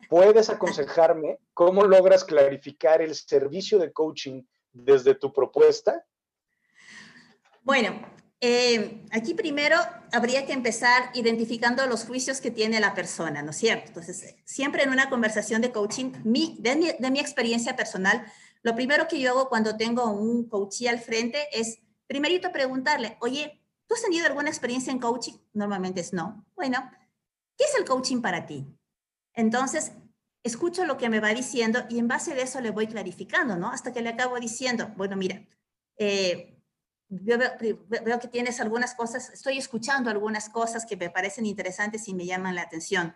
[0.10, 6.06] ¿puedes aconsejarme cómo logras clarificar el servicio de coaching desde tu propuesta?
[7.64, 7.92] Bueno,
[8.44, 9.78] eh, aquí primero
[10.12, 13.90] habría que empezar identificando los juicios que tiene la persona, ¿no es cierto?
[13.90, 16.76] Entonces, siempre en una conversación de coaching, mi, de,
[17.12, 18.26] mi, experiencia personal,
[18.64, 23.62] lo primero que yo hago cuando tengo un coachee al frente es, primerito, preguntarle, oye,
[23.88, 25.38] ¿tú has tenido alguna experiencia en coaching?
[25.54, 26.44] Normalmente es no.
[26.56, 26.90] Bueno,
[27.58, 28.66] ¿qué es el coaching para ti?
[29.36, 29.92] Entonces,
[30.44, 33.70] escucho lo que me va diciendo y en base de eso le voy clarificando, ¿no?
[33.70, 35.46] Hasta que le acabo diciendo, bueno, mira,
[35.98, 36.61] eh,
[37.12, 42.26] veo, que tienes algunas cosas, estoy escuchando algunas cosas que me parecen interesantes y me
[42.26, 43.14] llaman la atención.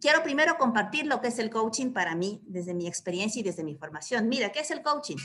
[0.00, 3.64] Quiero primero compartir lo que es el coaching para mí, desde mi experiencia y desde
[3.64, 4.28] mi formación.
[4.28, 5.16] Mira, ¿qué es el coaching?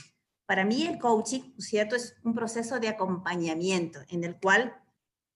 [0.46, 1.96] Para mí el coaching, ¿cierto?
[1.96, 4.76] Es un proceso de acompañamiento en el cual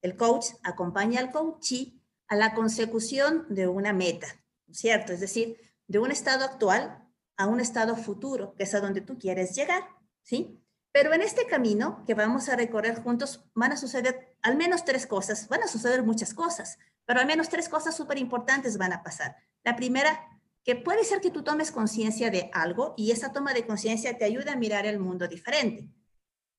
[0.02, 4.28] el coach acompaña al coachee a la consecución de una meta,
[4.72, 5.14] ¿cierto?
[5.14, 5.58] Es decir,
[5.88, 7.08] de un estado actual
[7.38, 9.84] a un estado futuro, que es a donde tú quieres llegar,
[10.24, 10.63] ¿sí?
[10.94, 15.08] Pero en este camino que vamos a recorrer juntos van a suceder al menos tres
[15.08, 19.02] cosas, van a suceder muchas cosas, pero al menos tres cosas súper importantes van a
[19.02, 19.36] pasar.
[19.64, 20.30] La primera,
[20.64, 24.26] que puede ser que tú tomes conciencia de algo y esa toma de conciencia te
[24.26, 25.90] ayude a mirar el mundo diferente.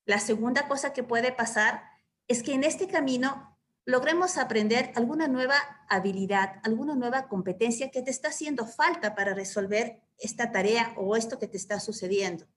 [0.05, 1.83] La segunda cosa que puede pasar
[2.27, 5.55] es que en este camino logremos aprender alguna nueva
[5.87, 11.39] habilidad, alguna nueva competencia que te está haciendo falta para resolver esta tarea o esto
[11.39, 12.47] que te está sucediendo.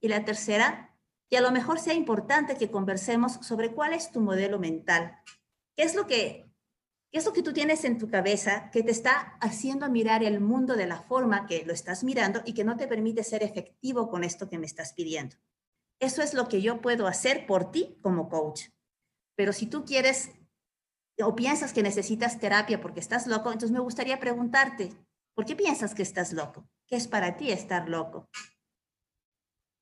[0.00, 0.95] Y la tercera,
[1.28, 5.18] que a lo mejor sea importante que conversemos sobre cuál es tu modelo mental.
[5.76, 6.50] ¿Qué es lo que,
[7.10, 10.40] qué es lo que tú tienes en tu cabeza que te está haciendo mirar el
[10.40, 14.08] mundo de la forma que lo estás mirando y que no te permite ser efectivo
[14.08, 15.36] con esto que me estás pidiendo?
[15.98, 18.68] Eso es lo que yo puedo hacer por ti como coach.
[19.34, 20.30] Pero si tú quieres
[21.22, 24.92] o piensas que necesitas terapia porque estás loco, entonces me gustaría preguntarte,
[25.34, 26.68] ¿por qué piensas que estás loco?
[26.86, 28.28] ¿Qué es para ti estar loco?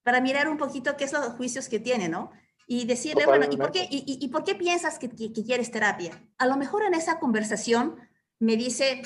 [0.04, 2.30] Para mirar un poquito qué son los juicios que tiene, ¿no?
[2.66, 6.12] Y decirle, bueno, ¿y por, qué, y, por qué piensas que, quieres terapia?
[6.38, 7.96] A lo mejor en esa conversación
[8.38, 9.02] me dice,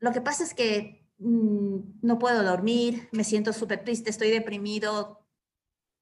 [0.00, 5.26] lo que pasa es que mm, no puedo dormir, me siento súper triste, estoy deprimido,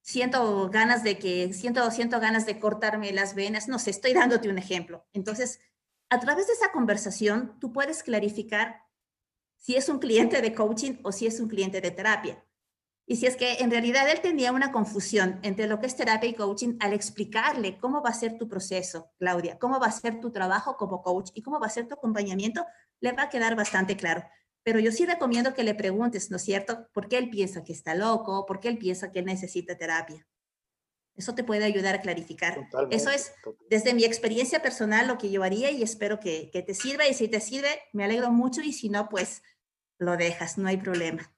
[0.01, 4.49] siento ganas de que, siento, siento ganas de cortarme las venas, no sé, estoy dándote
[4.49, 5.05] un ejemplo.
[5.13, 5.59] Entonces,
[6.09, 8.83] a través de esa conversación, tú puedes clarificar
[9.55, 12.43] si es un cliente de coaching o si es un cliente de terapia.
[13.05, 16.29] Y si es que en realidad él tenía una confusión entre lo que es terapia
[16.29, 20.19] y coaching al explicarle cómo va a ser tu proceso, Claudia, cómo va a ser
[20.19, 22.65] tu trabajo como coach y cómo va a ser tu acompañamiento,
[22.99, 24.23] le va a quedar bastante claro.
[24.63, 26.87] Pero yo sí recomiendo que le preguntes, ¿no es cierto?
[26.93, 28.45] ¿Por qué él piensa que está loco?
[28.45, 30.25] ¿Por qué él piensa que necesita terapia?
[31.15, 32.69] Eso te puede ayudar a clarificar.
[32.91, 33.33] Eso es,
[33.69, 37.07] desde mi experiencia personal, lo que yo haría y espero que, que te sirva.
[37.07, 39.41] Y si te sirve, me alegro mucho y si no, pues
[39.97, 41.29] lo dejas, no hay problema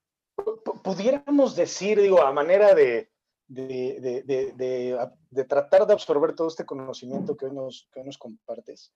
[0.83, 3.09] pudiéramos decir, digo, a manera de,
[3.47, 8.93] de, tratar de absorber todo este conocimiento que hoy, nos, que nos compartes,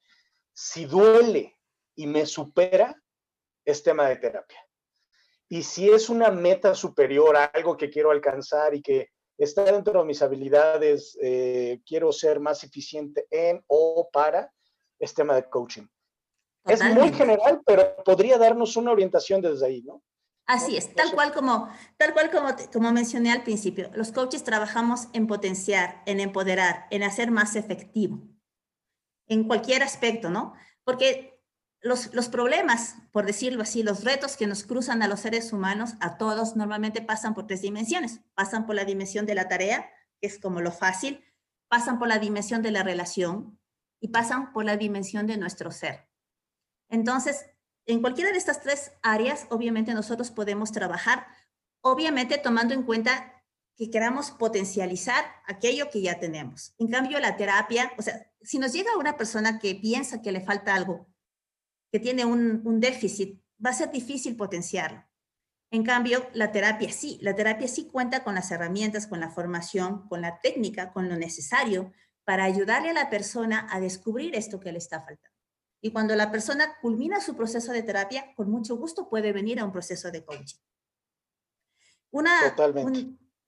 [0.54, 1.56] si duele
[1.95, 2.95] y me supera,
[3.65, 4.60] es tema de terapia.
[5.50, 10.06] Y si es una meta superior, algo que quiero alcanzar y que está dentro de
[10.06, 14.52] mis habilidades, eh, quiero ser más eficiente en o para,
[15.00, 15.88] es tema de coaching.
[16.65, 20.04] Es muy general, pero podría darnos una orientación desde ahí, ¿no?
[20.48, 25.10] Así es, tal cual como, tal cual como, como mencioné al principio, los coaches trabajamos
[25.12, 28.26] en potenciar, en empoderar, en hacer más efectivo,
[29.28, 30.54] en cualquier aspecto, ¿no?
[30.86, 31.38] Porque
[31.82, 35.96] los, los problemas, por decirlo así, los retos que nos cruzan a los seres humanos,
[36.00, 38.22] a todos, normalmente pasan por tres dimensiones.
[38.34, 39.90] Pasan por la dimensión de la tarea,
[40.22, 41.26] que es como lo fácil,
[41.68, 43.60] pasan por la dimensión de la relación
[44.00, 46.08] y pasan por la dimensión de nuestro ser.
[46.90, 47.46] Entonces,
[47.88, 51.26] en cualquiera de estas tres áreas, obviamente nosotros podemos trabajar,
[51.82, 53.34] obviamente tomando en cuenta
[53.76, 56.73] que queramos potencializar aquello que ya tenemos.
[56.78, 60.41] En cambio, la terapia, o sea, si nos llega una persona que piensa que le
[60.41, 61.08] falta algo,
[61.91, 65.08] que tiene un, un déficit, va a ser difícil potenciarlo.
[65.69, 70.08] En cambio, la terapia sí, la terapia sí cuenta con las herramientas, con la formación,
[70.08, 74.71] con la técnica, con lo necesario para ayudarle a la persona a descubrir esto que
[74.71, 75.37] le está faltando.
[75.82, 79.65] Y cuando la persona culmina su proceso de terapia, con mucho gusto puede venir a
[79.65, 80.58] un proceso de coaching.
[82.10, 82.56] Una,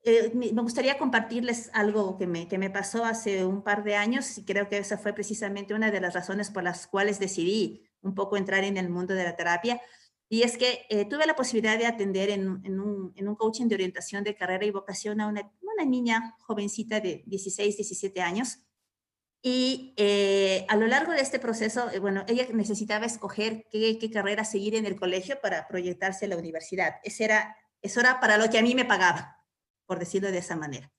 [0.04, 4.38] eh, me gustaría compartirles algo que me, que me pasó hace un par de años
[4.38, 8.16] y creo que esa fue precisamente una de las razones por las cuales decidí un
[8.16, 9.82] poco entrar en el mundo de la terapia.
[10.30, 13.68] Y es que eh, tuve la posibilidad de atender en, en, un, en, un, coaching
[13.68, 18.60] de orientación de carrera y vocación a una, una niña jovencita de 16, 17 años
[19.42, 24.44] Y eh, a lo largo de este proceso, eh, bueno, ella necesitaba escoger qué, carrera
[24.44, 26.96] seguir en el colegio para proyectarse a la universidad.
[27.04, 29.38] Ese era, eso era para lo que a mí me pagaba,
[29.86, 30.92] por decirlo de esa manera.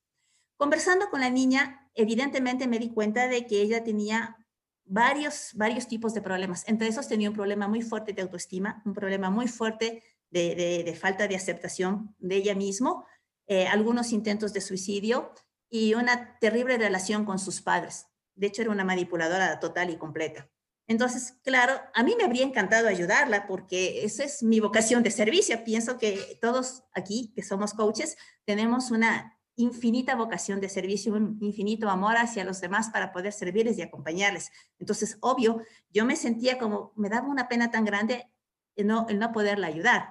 [0.56, 4.36] Conversando con la niña, evidentemente me di cuenta de que ella tenía
[4.84, 6.66] varios, varios tipos de problemas.
[6.66, 10.94] Entre esos tenía un problema muy fuerte de autoestima, un problema muy fuerte de, de,
[10.94, 13.04] falta de aceptación de ella misma,
[13.46, 15.32] eh, algunos intentos de suicidio
[15.68, 18.06] y una terrible relación con sus padres.
[18.40, 20.48] De hecho, era una manipuladora total y completa.
[20.86, 25.62] Entonces, claro, a mí me habría encantado ayudarla porque esa es mi vocación de servicio.
[25.62, 28.16] Pienso que todos aquí, que somos coaches,
[28.46, 33.76] tenemos una infinita vocación de servicio, un infinito amor hacia los demás para poder servirles
[33.76, 34.50] y acompañarles.
[34.78, 38.30] Entonces, obvio, yo me sentía como, me daba una pena tan grande
[38.74, 40.08] el no, el no poderla ayudar.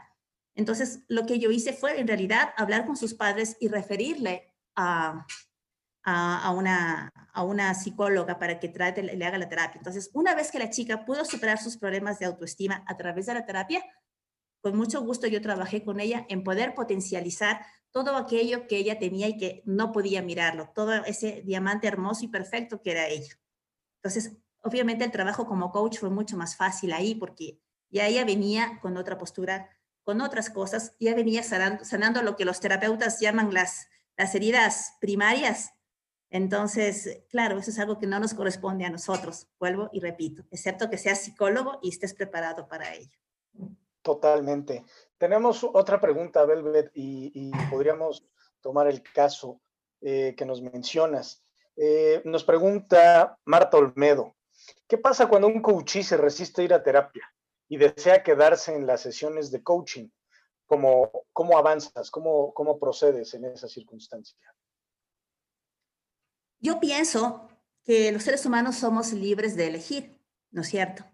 [0.53, 5.25] Entonces, lo que yo hice fue, en realidad, hablar con sus padres y referirle a,
[6.10, 9.78] a, una, a una psicóloga para que trate, le haga la terapia.
[9.78, 13.34] Entonces, una vez que la chica pudo superar sus problemas de autoestima a través de
[13.34, 13.84] la terapia,
[14.62, 19.28] con mucho gusto yo trabajé con ella en poder potencializar todo aquello que ella tenía
[19.28, 23.39] y que no podía mirarlo, todo ese diamante hermoso y perfecto que era ella.
[24.01, 28.80] Entonces, obviamente el trabajo como coach fue mucho más fácil ahí porque ya ella venía
[28.82, 29.70] con otra postura,
[30.03, 33.88] con otras cosas, ya venía sanando, sanando lo que los terapeutas llaman las,
[34.18, 35.72] las heridas primarias
[36.30, 40.89] entonces, claro, eso es algo que no nos corresponde a nosotros, vuelvo y repito, excepto
[40.89, 43.17] que seas psicólogo y estés preparado para ello.
[44.01, 44.86] Totalmente.
[45.17, 48.25] Tenemos otra pregunta, Velvet, y, podríamos
[48.61, 49.59] tomar el caso
[50.01, 51.43] eh, que nos mencionas.
[51.75, 54.36] Eh, nos pregunta Marta Olmedo,
[54.88, 57.23] ¿qué pasa cuando un coachí se resiste a ir a terapia
[57.67, 60.09] y desea quedarse en las sesiones de coaching?
[60.65, 62.11] ¿Cómo, cómo avanzas?
[62.11, 64.38] ¿Cómo, ¿Cómo procedes en esa circunstancia?
[66.60, 67.47] Yo pienso
[67.84, 71.05] que los seres humanos somos libres de elegir, ¿no es cierto?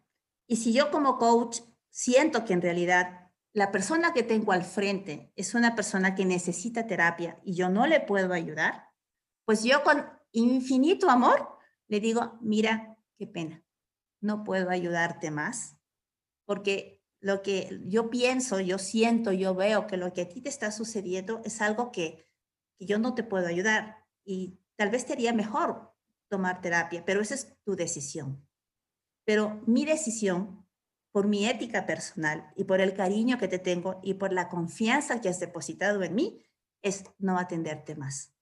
[0.47, 5.31] Y si yo como coach siento que en realidad la persona que tengo al frente
[5.35, 8.89] es una persona que necesita terapia y yo no le puedo ayudar,
[9.45, 13.63] pues yo con infinito amor le digo, mira, qué pena,
[14.19, 15.77] no puedo ayudarte más,
[16.45, 20.49] porque lo que yo pienso, yo siento, yo veo que lo que a ti te
[20.49, 22.27] está sucediendo es algo que,
[22.77, 25.93] que yo no te puedo ayudar y Tal vez te haría mejor
[26.29, 28.45] tomar terapia, pero esa es tu decisión.
[29.25, 30.67] Pero mi decisión,
[31.11, 35.21] por mi ética personal y por el cariño que te tengo y por la confianza
[35.21, 36.45] que has depositado en mí,
[36.81, 38.33] es no atenderte más.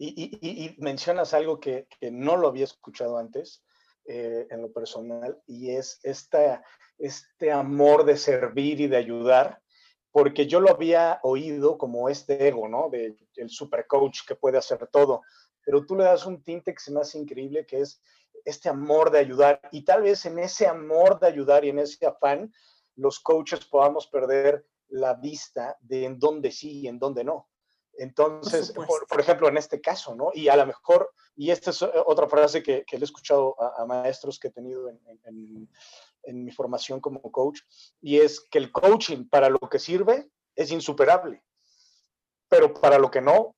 [0.00, 3.64] Y, mencionas algo que, no lo había escuchado antes
[4.04, 6.62] eh, en lo personal y es esta,
[6.98, 9.60] este amor de servir y de ayudar
[10.18, 12.88] porque yo lo había oído como este ego, ¿no?
[12.90, 15.22] De el super coach que puede hacer todo,
[15.64, 18.02] pero tú le das un tinte que se me hace increíble, que es
[18.44, 19.60] este amor de ayudar.
[19.70, 22.52] Y tal vez en ese amor de ayudar y en ese afán,
[22.96, 27.48] los coaches podamos perder la vista de en dónde sí y en dónde no.
[27.96, 28.72] Entonces,
[29.08, 30.30] por, ejemplo, en este caso, ¿no?
[30.34, 33.86] Y a lo mejor, y esta es otra frase que, que le he escuchado a,
[33.86, 35.68] maestros que he tenido en, en
[36.26, 37.60] mi formación como coach,
[38.00, 41.42] y es que el coaching para lo que sirve es insuperable,
[42.48, 43.54] pero para lo que no,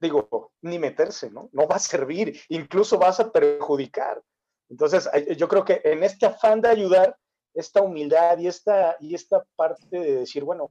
[0.00, 1.48] digo, ni meterse, ¿no?
[1.52, 4.22] No va a servir, incluso vas a perjudicar.
[4.68, 7.16] Entonces, yo creo que en este afán de ayudar,
[7.54, 10.68] esta humildad y esta, y esta parte de decir, bueno,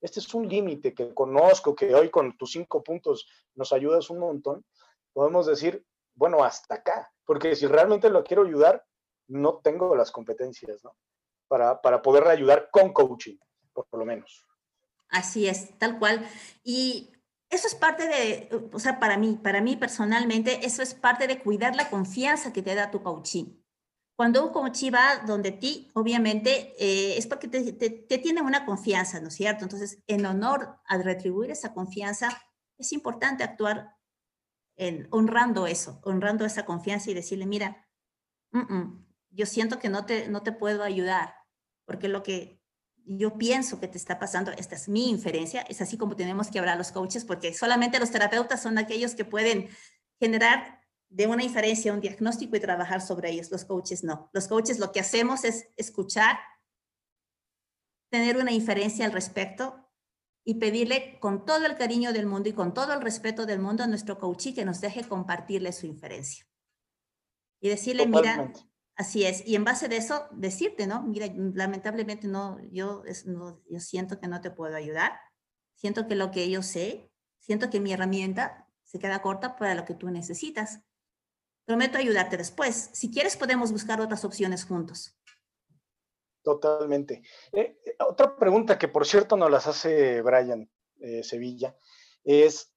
[0.00, 4.18] este es un límite que conozco, que hoy con tus cinco puntos nos ayudas un
[4.18, 4.64] montón,
[5.12, 8.84] podemos decir, bueno, hasta acá, porque si realmente lo quiero ayudar,
[9.32, 10.82] no tengo las competencias.
[11.48, 13.36] Para, para poder ayudar con coaching,
[13.74, 14.46] por, lo menos.
[15.08, 16.26] Así es, tal cual.
[16.64, 17.10] Y
[17.50, 21.42] eso es parte de, o sea, para mí, para mí personalmente, eso es parte de
[21.42, 23.62] cuidar la confianza que te da tu coaching.
[24.16, 29.20] Cuando un coach va donde ti, obviamente, eh, es porque te, te, tiene una confianza,
[29.20, 29.64] ¿no es cierto?
[29.64, 32.28] Entonces, en honor a retribuir esa confianza,
[32.78, 33.96] es importante actuar
[34.76, 37.88] en, honrando eso, honrando esa confianza y decirle, mira,
[39.32, 41.34] yo siento que no te, no te puedo ayudar,
[41.84, 42.60] porque lo que
[43.04, 46.58] yo pienso que te está pasando, esta es mi inferencia, es así como tenemos que
[46.58, 49.68] hablar los coaches, porque solamente los terapeutas son aquellos que pueden
[50.20, 54.30] generar de una inferencia un diagnóstico y trabajar sobre ellos, los coaches no.
[54.32, 56.38] Los coaches lo que hacemos es escuchar,
[58.10, 59.90] tener una inferencia al respecto
[60.44, 63.82] y pedirle con todo el cariño del mundo y con todo el respeto del mundo
[63.82, 66.46] a nuestro coachee que nos deje compartirle su inferencia.
[67.60, 68.52] Y decirle, mira,
[68.94, 71.02] Así es, y en base de eso, decirte, ¿no?
[71.02, 75.12] Mira, lamentablemente no yo, no, yo siento que no te puedo ayudar,
[75.74, 79.84] siento que lo que yo sé, siento que mi herramienta se queda corta para lo
[79.84, 80.80] que tú necesitas.
[81.64, 82.90] Prometo ayudarte después.
[82.92, 85.16] Si quieres, podemos buscar otras opciones juntos.
[86.42, 87.22] Totalmente.
[87.52, 90.68] Eh, eh, otra pregunta que, por cierto, nos las hace Brian
[91.00, 91.76] eh, Sevilla
[92.24, 92.72] es,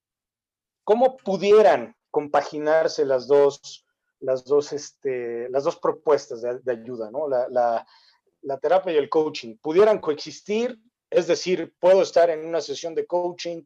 [0.84, 3.85] ¿cómo pudieran compaginarse las dos,
[4.20, 7.28] las dos, este, las dos propuestas de, ayuda, ¿no?
[7.28, 7.48] La,
[8.42, 9.56] la, terapia y el coaching?
[9.60, 10.78] ¿Pudieran coexistir?
[11.10, 13.62] Es decir, puedo estar en una sesión de coaching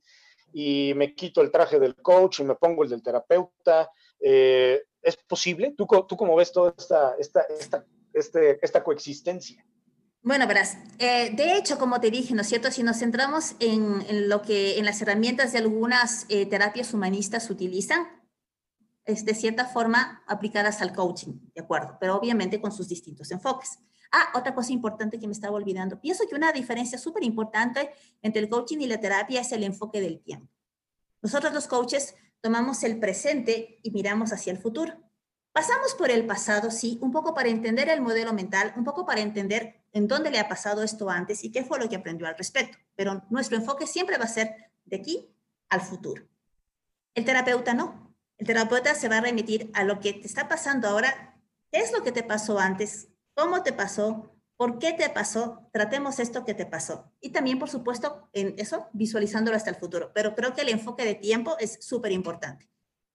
[0.52, 3.90] y me quito el traje del coach y me pongo el del terapeuta.
[4.18, 5.74] ¿Es posible?
[5.76, 9.64] ¿Tú, ¿Tú cómo ves toda esta, esta, esta, este, esta coexistencia?
[10.22, 12.70] Bueno, verás, eh, de hecho, como te dije, ¿no es cierto?
[12.70, 18.06] Si nos centramos en, lo que, en las herramientas de algunas eh, terapias humanistas utilizan,
[19.04, 21.96] es de cierta forma aplicadas al coaching, ¿de acuerdo?
[22.00, 23.78] Pero obviamente con sus distintos enfoques.
[24.12, 26.00] Ah, otra cosa importante que me estaba olvidando.
[26.00, 27.90] Pienso que una diferencia súper importante
[28.22, 30.52] entre el coaching y la terapia es el enfoque del tiempo.
[31.22, 34.94] Nosotros los coaches tomamos el presente y miramos hacia el futuro.
[35.52, 39.20] Pasamos por el pasado, sí, un poco para entender el modelo mental, un poco para
[39.20, 42.38] entender en dónde le ha pasado esto antes y qué fue lo que aprendió al
[42.38, 42.78] respecto.
[42.94, 45.34] Pero nuestro enfoque siempre va a ser de aquí
[45.68, 46.24] al futuro.
[47.14, 48.09] El terapeuta no.
[48.40, 51.38] El terapeuta se va a remitir a lo que te está pasando ahora.
[51.70, 53.08] ¿Qué es lo que te pasó antes?
[53.34, 54.34] ¿Cómo te pasó?
[54.56, 55.68] ¿Por qué te pasó?
[55.74, 57.12] Tratemos esto que te pasó.
[57.20, 60.10] Y también, por supuesto, en eso, visualizándolo hasta el futuro.
[60.14, 62.70] Pero creo que el enfoque de tiempo es súper importante.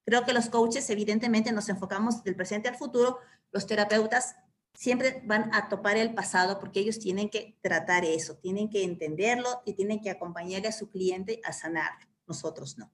[0.05, 3.17] Creo que los coaches, evidentemente, nos enfocamos del presente al futuro.
[3.51, 4.35] Los terapeutas
[4.75, 9.63] siempre van a topar el pasado porque ellos tienen que tratar eso, tienen que entenderlo
[9.65, 11.93] y tienen que acompañarle a su cliente a sanar.
[12.27, 12.91] Nosotros no.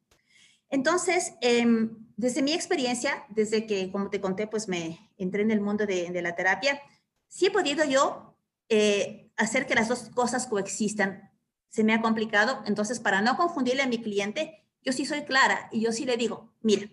[0.72, 5.62] Entonces, em, desde mi experiencia, desde que, como te conté, pues me entré en el
[5.62, 6.82] mundo de, la terapia,
[7.28, 8.36] sí he podido yo
[8.70, 11.30] eh, hacer que las dos cosas coexistan.
[11.70, 15.70] Se me ha complicado, entonces para no confundirle a mi cliente, yo sí soy clara
[15.72, 16.90] y yo sí le digo, mira,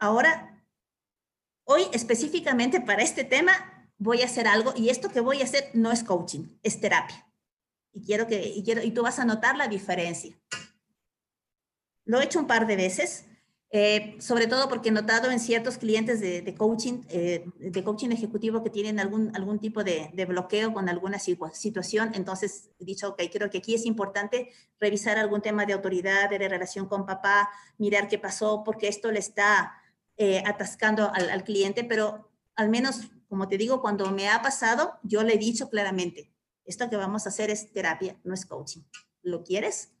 [0.00, 0.64] Ahora,
[1.64, 3.52] hoy específicamente para este tema
[3.98, 7.30] voy a hacer algo y esto que voy a hacer no es coaching, es terapia.
[7.92, 10.34] Y quiero que, y, tú vas a notar la diferencia.
[12.10, 13.26] Lo he hecho un par de veces,
[13.70, 18.64] eh, sobre todo porque he notado en ciertos clientes de, coaching, eh, de coaching ejecutivo
[18.64, 22.10] que tienen algún, algún tipo de, bloqueo con alguna situación.
[22.14, 24.50] Entonces he dicho, ok, creo que aquí es importante
[24.80, 27.48] revisar algún tema de autoridad, de relación con papá,
[27.78, 29.74] mirar qué pasó, porque esto le está
[30.16, 35.22] eh, atascando al, cliente, pero al menos, como te digo, cuando me ha pasado, yo
[35.22, 36.32] le he dicho claramente,
[36.64, 38.80] esto que vamos a hacer es terapia, no es coaching.
[39.22, 39.92] ¿Lo quieres?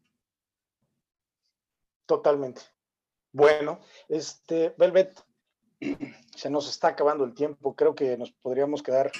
[2.10, 2.62] Totalmente.
[3.30, 5.14] Bueno, este, Velvet,
[6.34, 7.76] se nos está acabando el tiempo.
[7.76, 9.12] Creo que nos podríamos quedar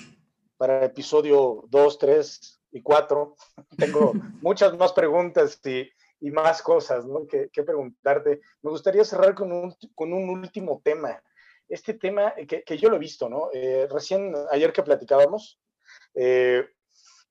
[0.57, 3.37] para episodio 2, 3 y 4.
[3.79, 4.13] Tengo
[4.43, 5.89] muchas más preguntas y,
[6.19, 7.29] y más cosas ¿no?
[7.29, 8.41] que, preguntarte.
[8.61, 11.23] Me gustaría cerrar con un, con un último tema.
[11.69, 13.51] Este tema que, que, yo lo he visto, ¿no?
[13.53, 15.61] Eh, recién, ayer que platicábamos,
[16.15, 16.67] eh,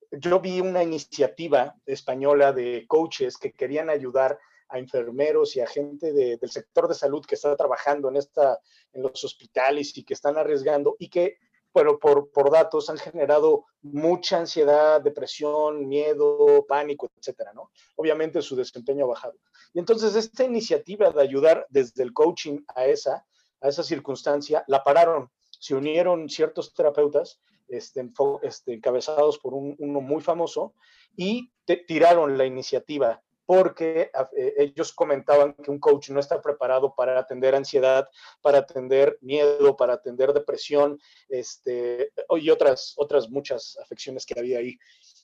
[0.10, 4.39] yo vi una iniciativa española de coaches que querían ayudar
[4.70, 8.59] a enfermeros y a gente del sector de salud que está trabajando en, esta,
[8.93, 11.38] en los hospitales y que están arriesgando y que
[11.74, 17.72] pero por, por datos han generado mucha ansiedad, depresión, miedo, pánico, etcétera, ¿no?
[17.95, 19.36] Obviamente su desempeño ha bajado.
[19.74, 23.26] Y entonces esta iniciativa de ayudar desde el coaching a esa,
[23.61, 25.30] a esa circunstancia, la pararon.
[25.59, 28.09] Se unieron ciertos terapeutas este,
[28.41, 30.74] este, encabezados por un, uno muy famoso
[31.15, 31.51] y
[31.88, 37.55] tiraron la iniciativa porque eh, ellos comentaban que un coach no está preparado para atender
[37.55, 38.07] ansiedad,
[38.43, 44.77] para atender miedo, para atender depresión, este, y otras, otras muchas afecciones que había ahí.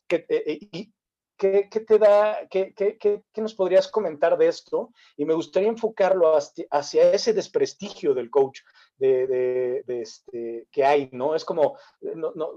[0.07, 0.89] ¿Qué, eh, eh,
[1.37, 4.91] ¿Qué, te da, qué, qué, qué, nos podrías comentar de esto?
[5.17, 8.61] Y me gustaría enfocarlo hacia, ese desprestigio del coach
[8.97, 11.35] de, de, este, que hay, ¿no?
[11.35, 12.53] Es como, no, no,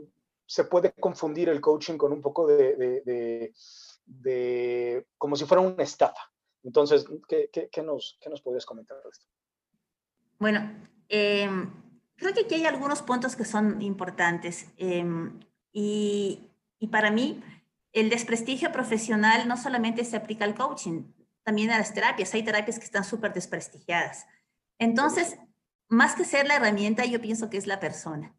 [0.46, 3.52] se puede confundir el coaching con un poco de
[4.08, 6.32] de como si fuera una estafa.
[6.64, 9.26] Entonces, ¿qué, qué, nos, qué nos podrías comentar de esto?
[10.38, 10.70] Bueno,
[11.08, 11.70] em,
[12.16, 14.68] creo que aquí hay algunos puntos que son importantes.
[14.76, 15.40] Em,
[15.72, 17.42] y, y, para mí,
[17.92, 21.04] el desprestigio profesional no solamente se aplica al coaching,
[21.44, 22.34] también a las terapias.
[22.34, 24.26] Hay terapias que están súper desprestigiadas.
[24.78, 25.38] Entonces,
[25.88, 28.37] más que ser la herramienta, yo pienso que es la persona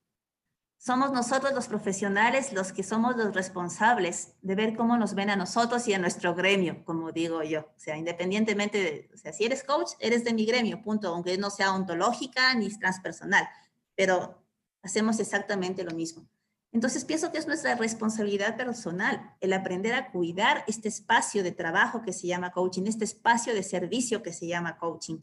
[0.80, 5.36] somos nosotros los profesionales los que somos los responsables de ver cómo nos ven a
[5.36, 7.60] nosotros y a nuestro gremio, como digo yo.
[7.60, 11.38] O sea, independientemente de, o sea, si eres coach, eres de mi gremio, punto, aunque
[11.38, 13.46] no sea ontológica ni transpersonal,
[13.94, 14.42] pero
[14.82, 16.26] hacemos exactamente lo mismo.
[16.72, 22.02] Entonces pienso que es nuestra responsabilidad personal el aprender a cuidar este espacio de trabajo
[22.02, 25.20] que se llama coaching, este espacio de servicio que se llama coaching.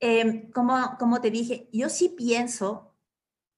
[0.00, 2.87] em, como, como te dije, yo sí pienso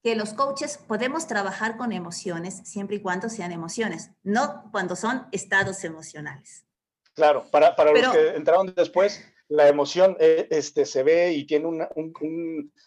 [0.03, 5.27] que los coaches podemos trabajar con emociones siempre y cuando sean emociones, no cuando son
[5.31, 6.65] estados emocionales.
[7.13, 9.21] Claro, para, para los que entraron después,
[9.51, 11.89] la emoción eh, este, se ve y tiene una,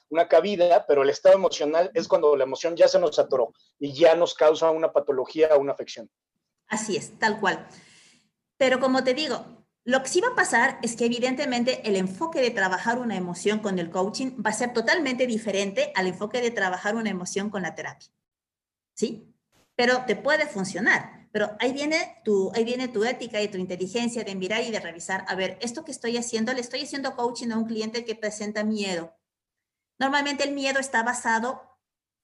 [0.08, 3.92] una, cabida, pero el estado emocional es cuando la emoción ya se nos atoró y
[3.92, 6.10] ya nos causa una patología o una afección.
[6.68, 7.68] Así es, tal cual.
[8.56, 12.40] Pero como te digo, lo que sí va a pasar es que evidentemente el enfoque
[12.40, 16.50] de trabajar una emoción con el coaching va a ser totalmente diferente al enfoque de
[16.50, 18.08] trabajar una emoción con la terapia.
[18.94, 19.34] ¿Sí?
[19.76, 21.28] Pero te puede funcionar.
[21.32, 24.80] Pero ahí viene, tu, ahí viene tu ética y tu inteligencia de mirar y de
[24.80, 25.26] revisar.
[25.28, 28.64] A ver, esto que estoy haciendo, le estoy haciendo coaching a un cliente que presenta
[28.64, 29.14] miedo.
[29.98, 31.78] Normalmente el miedo está basado,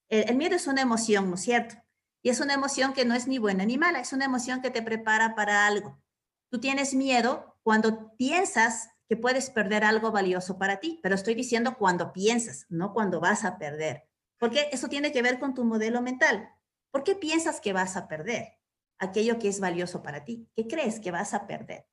[0.09, 1.75] el, el miedo es una emoción, ¿no es cierto?
[2.23, 4.71] Y es una emoción que no es ni buena ni mala, es una emoción que
[4.71, 6.01] te prepara para algo.
[6.49, 11.77] Tú tienes miedo cuando piensas que puedes perder algo valioso para ti, pero estoy diciendo
[11.77, 14.09] cuando piensas, no cuando vas a perder,
[14.39, 16.49] porque eso tiene que ver con tu modelo mental.
[16.91, 18.59] ¿Por qué piensas que vas a perder
[18.99, 20.49] aquello que es valioso para ti?
[20.55, 21.87] ¿Qué crees que vas a perder?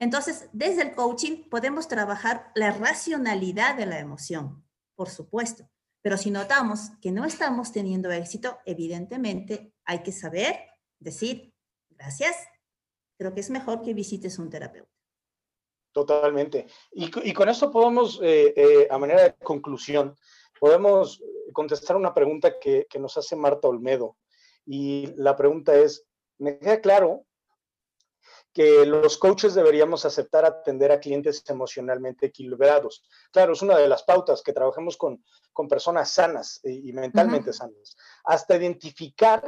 [0.00, 4.64] Entonces, desde el coaching podemos trabajar la racionalidad de la emoción,
[4.94, 5.68] por supuesto,
[6.02, 10.56] pero si notamos que no estamos teniendo éxito, evidentemente hay que saber
[11.00, 11.52] decir
[11.90, 12.36] gracias,
[13.18, 14.90] creo que es mejor que visites un terapeuta.
[15.92, 16.66] Totalmente.
[16.92, 20.16] Y, con esto podemos, eh, eh, a manera de conclusión,
[20.60, 21.20] podemos
[21.52, 24.16] contestar una pregunta que, nos hace Marta Olmedo.
[24.64, 26.06] Y la pregunta es,
[26.38, 27.24] me queda claro
[28.52, 33.02] que los coaches deberíamos aceptar atender a clientes emocionalmente equilibrados.
[33.32, 35.22] Claro, es una de las pautas que trabajemos con,
[35.68, 37.96] personas sanas y, mentalmente sanas.
[38.22, 39.42] Hasta identificar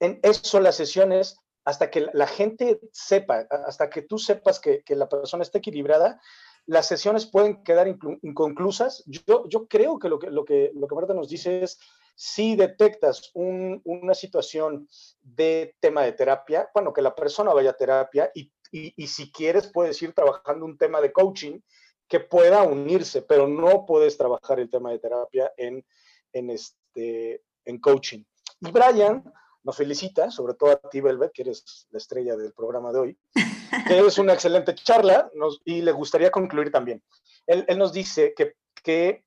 [0.00, 1.36] en eso las sesiones
[1.66, 6.20] hasta que la gente sepa, hasta que tú sepas que, la persona está equilibrada,
[6.64, 9.02] las sesiones pueden quedar inconclusas.
[9.06, 11.80] Yo, yo creo que lo que, lo, que, lo que Marta nos dice es,
[12.14, 14.88] si detectas una situación
[15.20, 19.66] de tema de terapia, bueno, que la persona vaya a terapia y, y, si quieres
[19.66, 21.58] puedes ir trabajando un tema de coaching
[22.06, 25.84] que pueda unirse, pero no puedes trabajar el tema de terapia en,
[26.32, 28.22] en, este, en coaching.
[28.60, 29.24] Y Brian
[29.66, 33.18] nos felicita, sobre todo a ti, Velvet, que eres la estrella del programa de hoy,
[33.88, 35.28] que es una excelente charla
[35.64, 37.02] y le gustaría concluir también.
[37.48, 38.54] Él, nos dice que,
[38.84, 39.24] que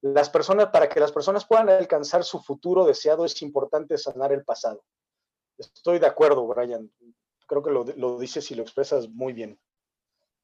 [0.00, 4.42] las personas, para que las personas puedan alcanzar su futuro deseado, es importante sanar el
[4.42, 4.82] pasado.
[5.58, 6.90] Estoy de acuerdo, Brian.
[7.46, 9.60] Creo que lo, lo dices y lo expresas muy bien.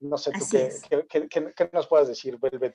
[0.02, 2.74] No sé tú qué, nos puedas decir, Velvet,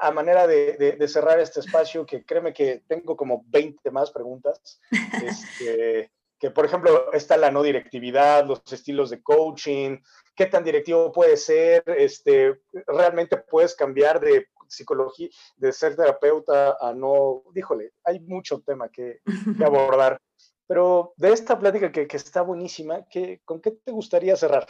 [0.00, 4.80] a manera de, cerrar este espacio, que créeme que tengo como 20 más preguntas,
[5.24, 9.98] este, que por ejemplo está la no directividad, los estilos de coaching,
[10.34, 16.94] qué tan directivo puede ser, este, realmente puedes cambiar de psicología, de ser terapeuta a
[16.94, 19.20] no, díjole, hay mucho tema que,
[19.64, 20.20] abordar.
[20.66, 24.66] Pero de esta plática que, que está buenísima, ¿qué, ¿con qué te gustaría cerrar?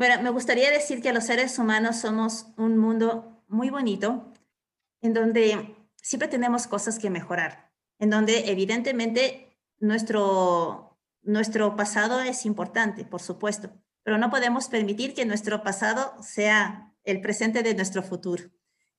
[0.00, 4.32] Bueno, me gustaría decir que los seres humanos somos un mundo muy bonito,
[5.02, 13.04] en donde siempre tenemos cosas que mejorar, en donde evidentemente nuestro, nuestro pasado es importante,
[13.04, 13.72] por supuesto,
[14.02, 18.44] pero no podemos permitir que nuestro pasado sea el presente de nuestro futuro.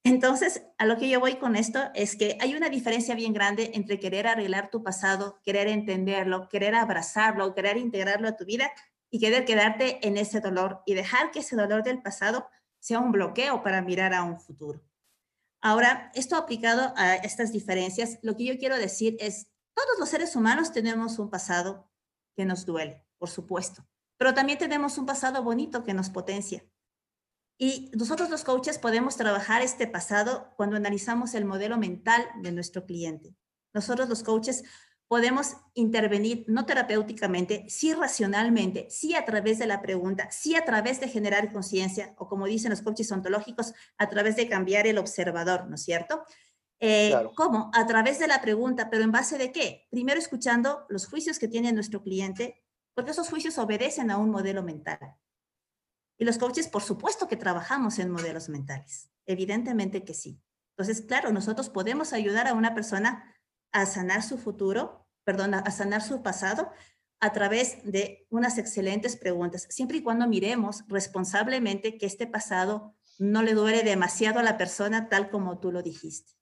[0.04, 3.72] Entonces, a lo que yo voy con esto es que hay una diferencia bien grande
[3.74, 8.72] entre querer arreglar tu pasado, querer entenderlo, querer abrazarlo, querer integrarlo a tu vida
[9.12, 12.47] y querer quedarte en ese dolor y dejar que ese dolor del pasado
[12.80, 14.82] sea un bloqueo para mirar a un futuro.
[15.62, 20.36] Ahora, esto aplicado a estas diferencias, lo que yo quiero decir es, todos los seres
[20.36, 21.91] humanos tenemos un pasado
[22.36, 23.86] que nos duele, por supuesto,
[24.18, 26.66] pero también tenemos un pasado bonito que nos potencia.
[27.59, 32.88] Y nosotros los coaches podemos trabajar este pasado cuando analizamos el modelo mental de nuestro
[32.88, 33.36] cliente.
[33.72, 34.64] Nosotros los coaches
[35.12, 41.01] podemos intervenir no terapéuticamente, sí racionalmente, sí a través de la pregunta, sí a través
[41.01, 45.68] de generar conciencia, o como dicen los coaches ontológicos, a través de cambiar el observador,
[45.68, 46.24] ¿no es cierto?
[46.80, 47.70] Eh, ¿Cómo?
[47.74, 49.86] A través de la pregunta, pero en base de qué?
[49.91, 54.64] Primero escuchando los juicios que tiene nuestro cliente, porque esos juicios obedecen a un modelo
[54.64, 55.18] mental.
[56.18, 60.41] Y los coaches, por supuesto que trabajamos en modelos mentales, evidentemente que sí.
[60.78, 63.36] Entonces, claro, nosotros podemos ayudar a una persona
[63.74, 66.72] a sanar su futuro perdón, a sanar su pasado
[67.22, 73.44] a través de unas excelentes preguntas, siempre y cuando miremos responsablemente que este pasado no
[73.44, 76.34] le duele demasiado a la persona tal como tú lo dijiste.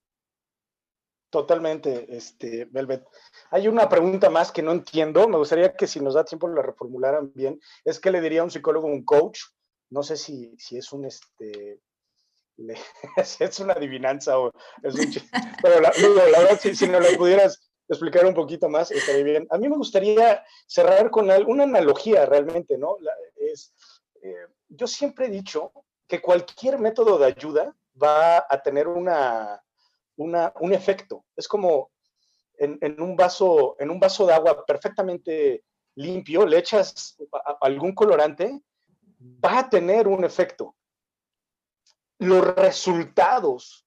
[1.28, 3.06] Totalmente, este, Velvet.
[3.50, 5.28] Hay una pregunta más que no entiendo.
[5.28, 7.60] Me gustaría que si nos da tiempo la reformularan bien.
[7.84, 9.38] Es que le diría a un psicólogo un coach.
[9.90, 11.80] No sé si, si es un, este,
[13.38, 14.50] es una adivinanza o
[14.82, 15.12] es un
[15.62, 19.46] Pero la, verdad, si, si no lo pudieras explicar un poquito más, estaría bien.
[19.50, 22.96] A mí me gustaría cerrar con una analogía realmente, ¿no?
[23.36, 23.72] es,
[24.22, 25.72] eh, yo siempre he dicho
[26.06, 29.62] que cualquier método de ayuda va a tener una,
[30.16, 31.24] un efecto.
[31.36, 31.90] Es como
[32.58, 35.64] en, un vaso, en un vaso de agua perfectamente
[35.94, 37.16] limpio, le echas
[37.60, 38.60] algún colorante,
[39.44, 40.76] va a tener un efecto.
[42.18, 43.86] Los resultados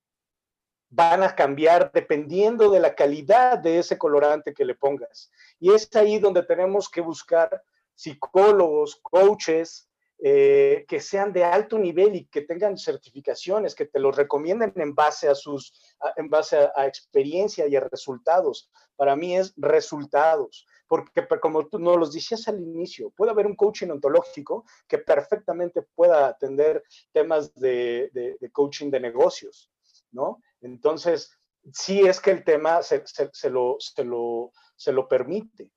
[0.94, 5.30] van a cambiar dependiendo de la calidad de ese colorante que le pongas.
[5.58, 7.62] Y es ahí donde tenemos que buscar
[7.94, 9.88] psicólogos, coaches,
[10.20, 14.94] eh, que sean de alto nivel y que tengan certificaciones, que te lo recomienden en
[14.94, 15.74] base a sus,
[16.16, 18.70] en base a, experiencia y a resultados.
[18.94, 23.56] Para mí es resultados, porque como tú nos los decías al inicio, puede haber un
[23.56, 29.72] coaching ontológico que perfectamente pueda atender temas de, de coaching de negocios,
[30.12, 30.40] ¿no?
[30.64, 31.30] Entonces,
[31.72, 33.02] sí es que el tema se,
[33.50, 35.70] lo, se, lo, permite.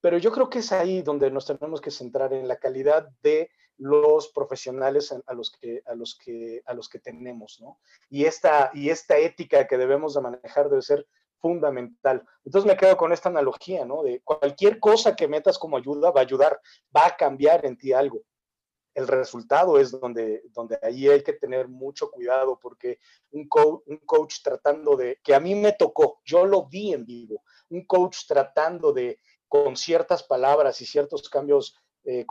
[0.00, 3.50] Pero yo creo que es ahí donde nos tenemos que centrar en la calidad de
[3.76, 7.80] los profesionales a los que, a los que, a los que tenemos, ¿no?
[8.10, 11.06] Y esta, y esta ética que debemos de manejar debe ser
[11.38, 12.22] fundamental.
[12.44, 14.02] Entonces me quedo con esta analogía, ¿no?
[14.02, 16.60] De cualquier cosa que metas como ayuda va a ayudar,
[16.94, 18.22] va a cambiar en ti algo
[18.94, 22.98] el resultado es donde, donde ahí hay que tener mucho cuidado porque
[23.30, 23.48] un,
[23.86, 27.84] un coach tratando de, que a mí me tocó, yo lo vi en vivo, un
[27.86, 32.24] coach tratando de, con ciertas palabras y ciertos cambios eh,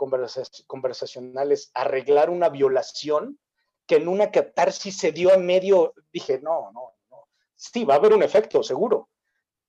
[0.66, 3.38] conversacionales, arreglar una violación
[3.86, 7.96] que en una catarsis se dio en medio, dije, no, no, no, sí, va a
[7.96, 9.08] haber un efecto, seguro,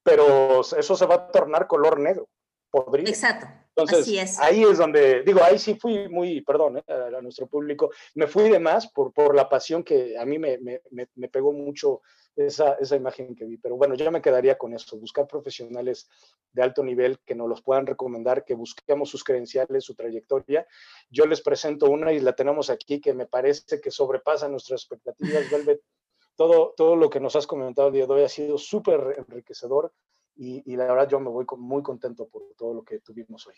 [0.03, 2.29] pero eso se va a tornar color negro.
[3.09, 3.47] Exacto.
[3.81, 8.27] Entonces, ahí es donde, digo, ahí sí fui muy, perdón, eh, a, nuestro público, me
[8.27, 12.01] fui de más por, por la pasión que a mí me, me, me, pegó mucho
[12.35, 13.57] esa, esa, imagen que vi.
[13.57, 16.09] Pero bueno, yo me quedaría con eso, buscar profesionales
[16.53, 20.65] de alto nivel que nos los puedan recomendar, que busquemos sus credenciales, su trayectoria.
[21.09, 25.49] Yo les presento una y la tenemos aquí que me parece que sobrepasa nuestras expectativas,
[25.49, 25.81] Velvet.
[26.35, 29.93] Todo, todo lo que nos has comentado el día de hoy ha sido súper enriquecedor
[30.43, 33.53] y, la verdad yo me voy muy contento por todo lo que tuvimos hoy.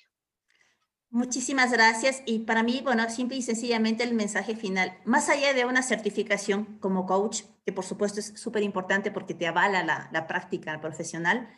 [1.09, 2.23] Muchísimas gracias.
[2.25, 6.79] Y para mí, bueno, simple y sencillamente el mensaje final, más allá de una certificación
[6.79, 11.49] como coach, que por supuesto es súper importante porque te avala la, la práctica profesional,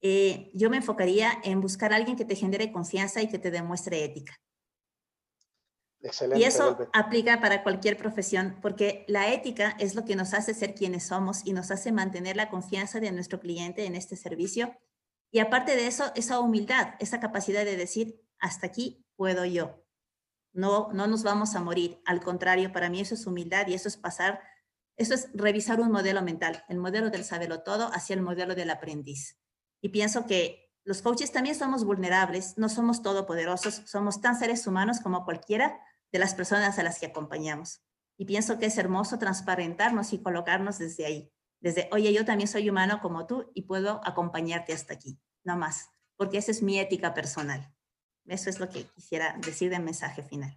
[0.00, 3.50] eh, yo me enfocaría en buscar a alguien que te genere confianza y que te
[3.50, 4.34] demuestre ética.
[6.36, 10.74] Y eso aplica para cualquier profesión, porque la ética es lo que nos hace ser
[10.74, 14.76] quienes somos y nos hace mantener la confianza de nuestro cliente en este servicio.
[15.30, 19.82] Y aparte de eso, esa humildad, esa capacidad de decir, hasta aquí puedo yo.
[20.52, 22.00] No, no nos vamos a morir.
[22.04, 24.42] Al contrario, para mí eso es humildad y eso es pasar,
[24.96, 28.70] eso es revisar un modelo mental, el modelo del saberlo todo hacia el modelo del
[28.70, 29.40] aprendiz.
[29.80, 35.00] Y pienso que los coaches también somos vulnerables, no somos todopoderosos, somos tan seres humanos
[35.00, 35.80] como cualquiera,
[36.14, 37.82] de las personas a las que acompañamos.
[38.16, 42.70] Y pienso que es hermoso transparentarnos y colocarnos desde ahí, desde, oye, yo también soy
[42.70, 47.14] humano como tú y puedo acompañarte hasta aquí, no más, porque esa es mi ética
[47.14, 47.68] personal.
[48.26, 50.56] Eso es lo que quisiera decir de mensaje final.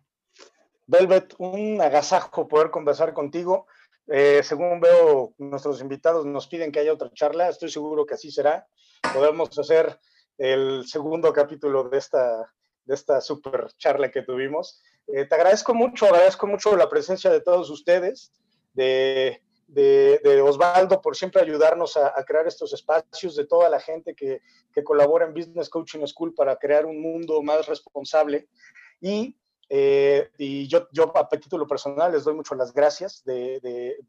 [0.86, 3.66] Velvet, un agasajo poder conversar contigo.
[4.05, 7.49] Eh, según veo, nuestros invitados nos piden que haya otra charla.
[7.49, 8.68] Estoy seguro que así será.
[9.12, 9.99] Podemos hacer
[10.38, 12.53] el segundo capítulo de esta,
[12.86, 14.84] de esta super charla que tuvimos.
[15.08, 18.34] Eh, te agradezco mucho, agradezco mucho la presencia de todos ustedes,
[18.74, 19.41] de,
[20.43, 24.41] Osvaldo por siempre ayudarnos a, crear estos espacios, de toda la gente que,
[24.74, 28.47] que, colabora en Business Coaching School para crear un mundo más responsable.
[29.01, 29.38] Y,
[29.70, 33.60] eh, y yo, yo, a título personal, les doy mucho las gracias de,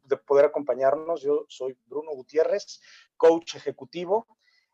[0.03, 1.21] de poder acompañarnos.
[1.21, 2.81] Yo soy Bruno Gutiérrez,
[3.17, 4.27] coach ejecutivo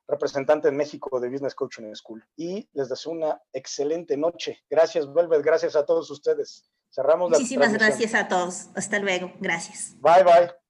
[0.08, 2.24] representante en México de Business Coaching School.
[2.36, 4.64] Y les deseo una excelente noche.
[4.70, 5.44] Gracias, Velvet.
[5.44, 6.70] Gracias a todos ustedes.
[6.90, 8.68] Cerramos Muchísimas gracias a todos.
[8.76, 9.34] Hasta luego.
[9.40, 9.96] Gracias.
[10.00, 10.65] Bye, bye.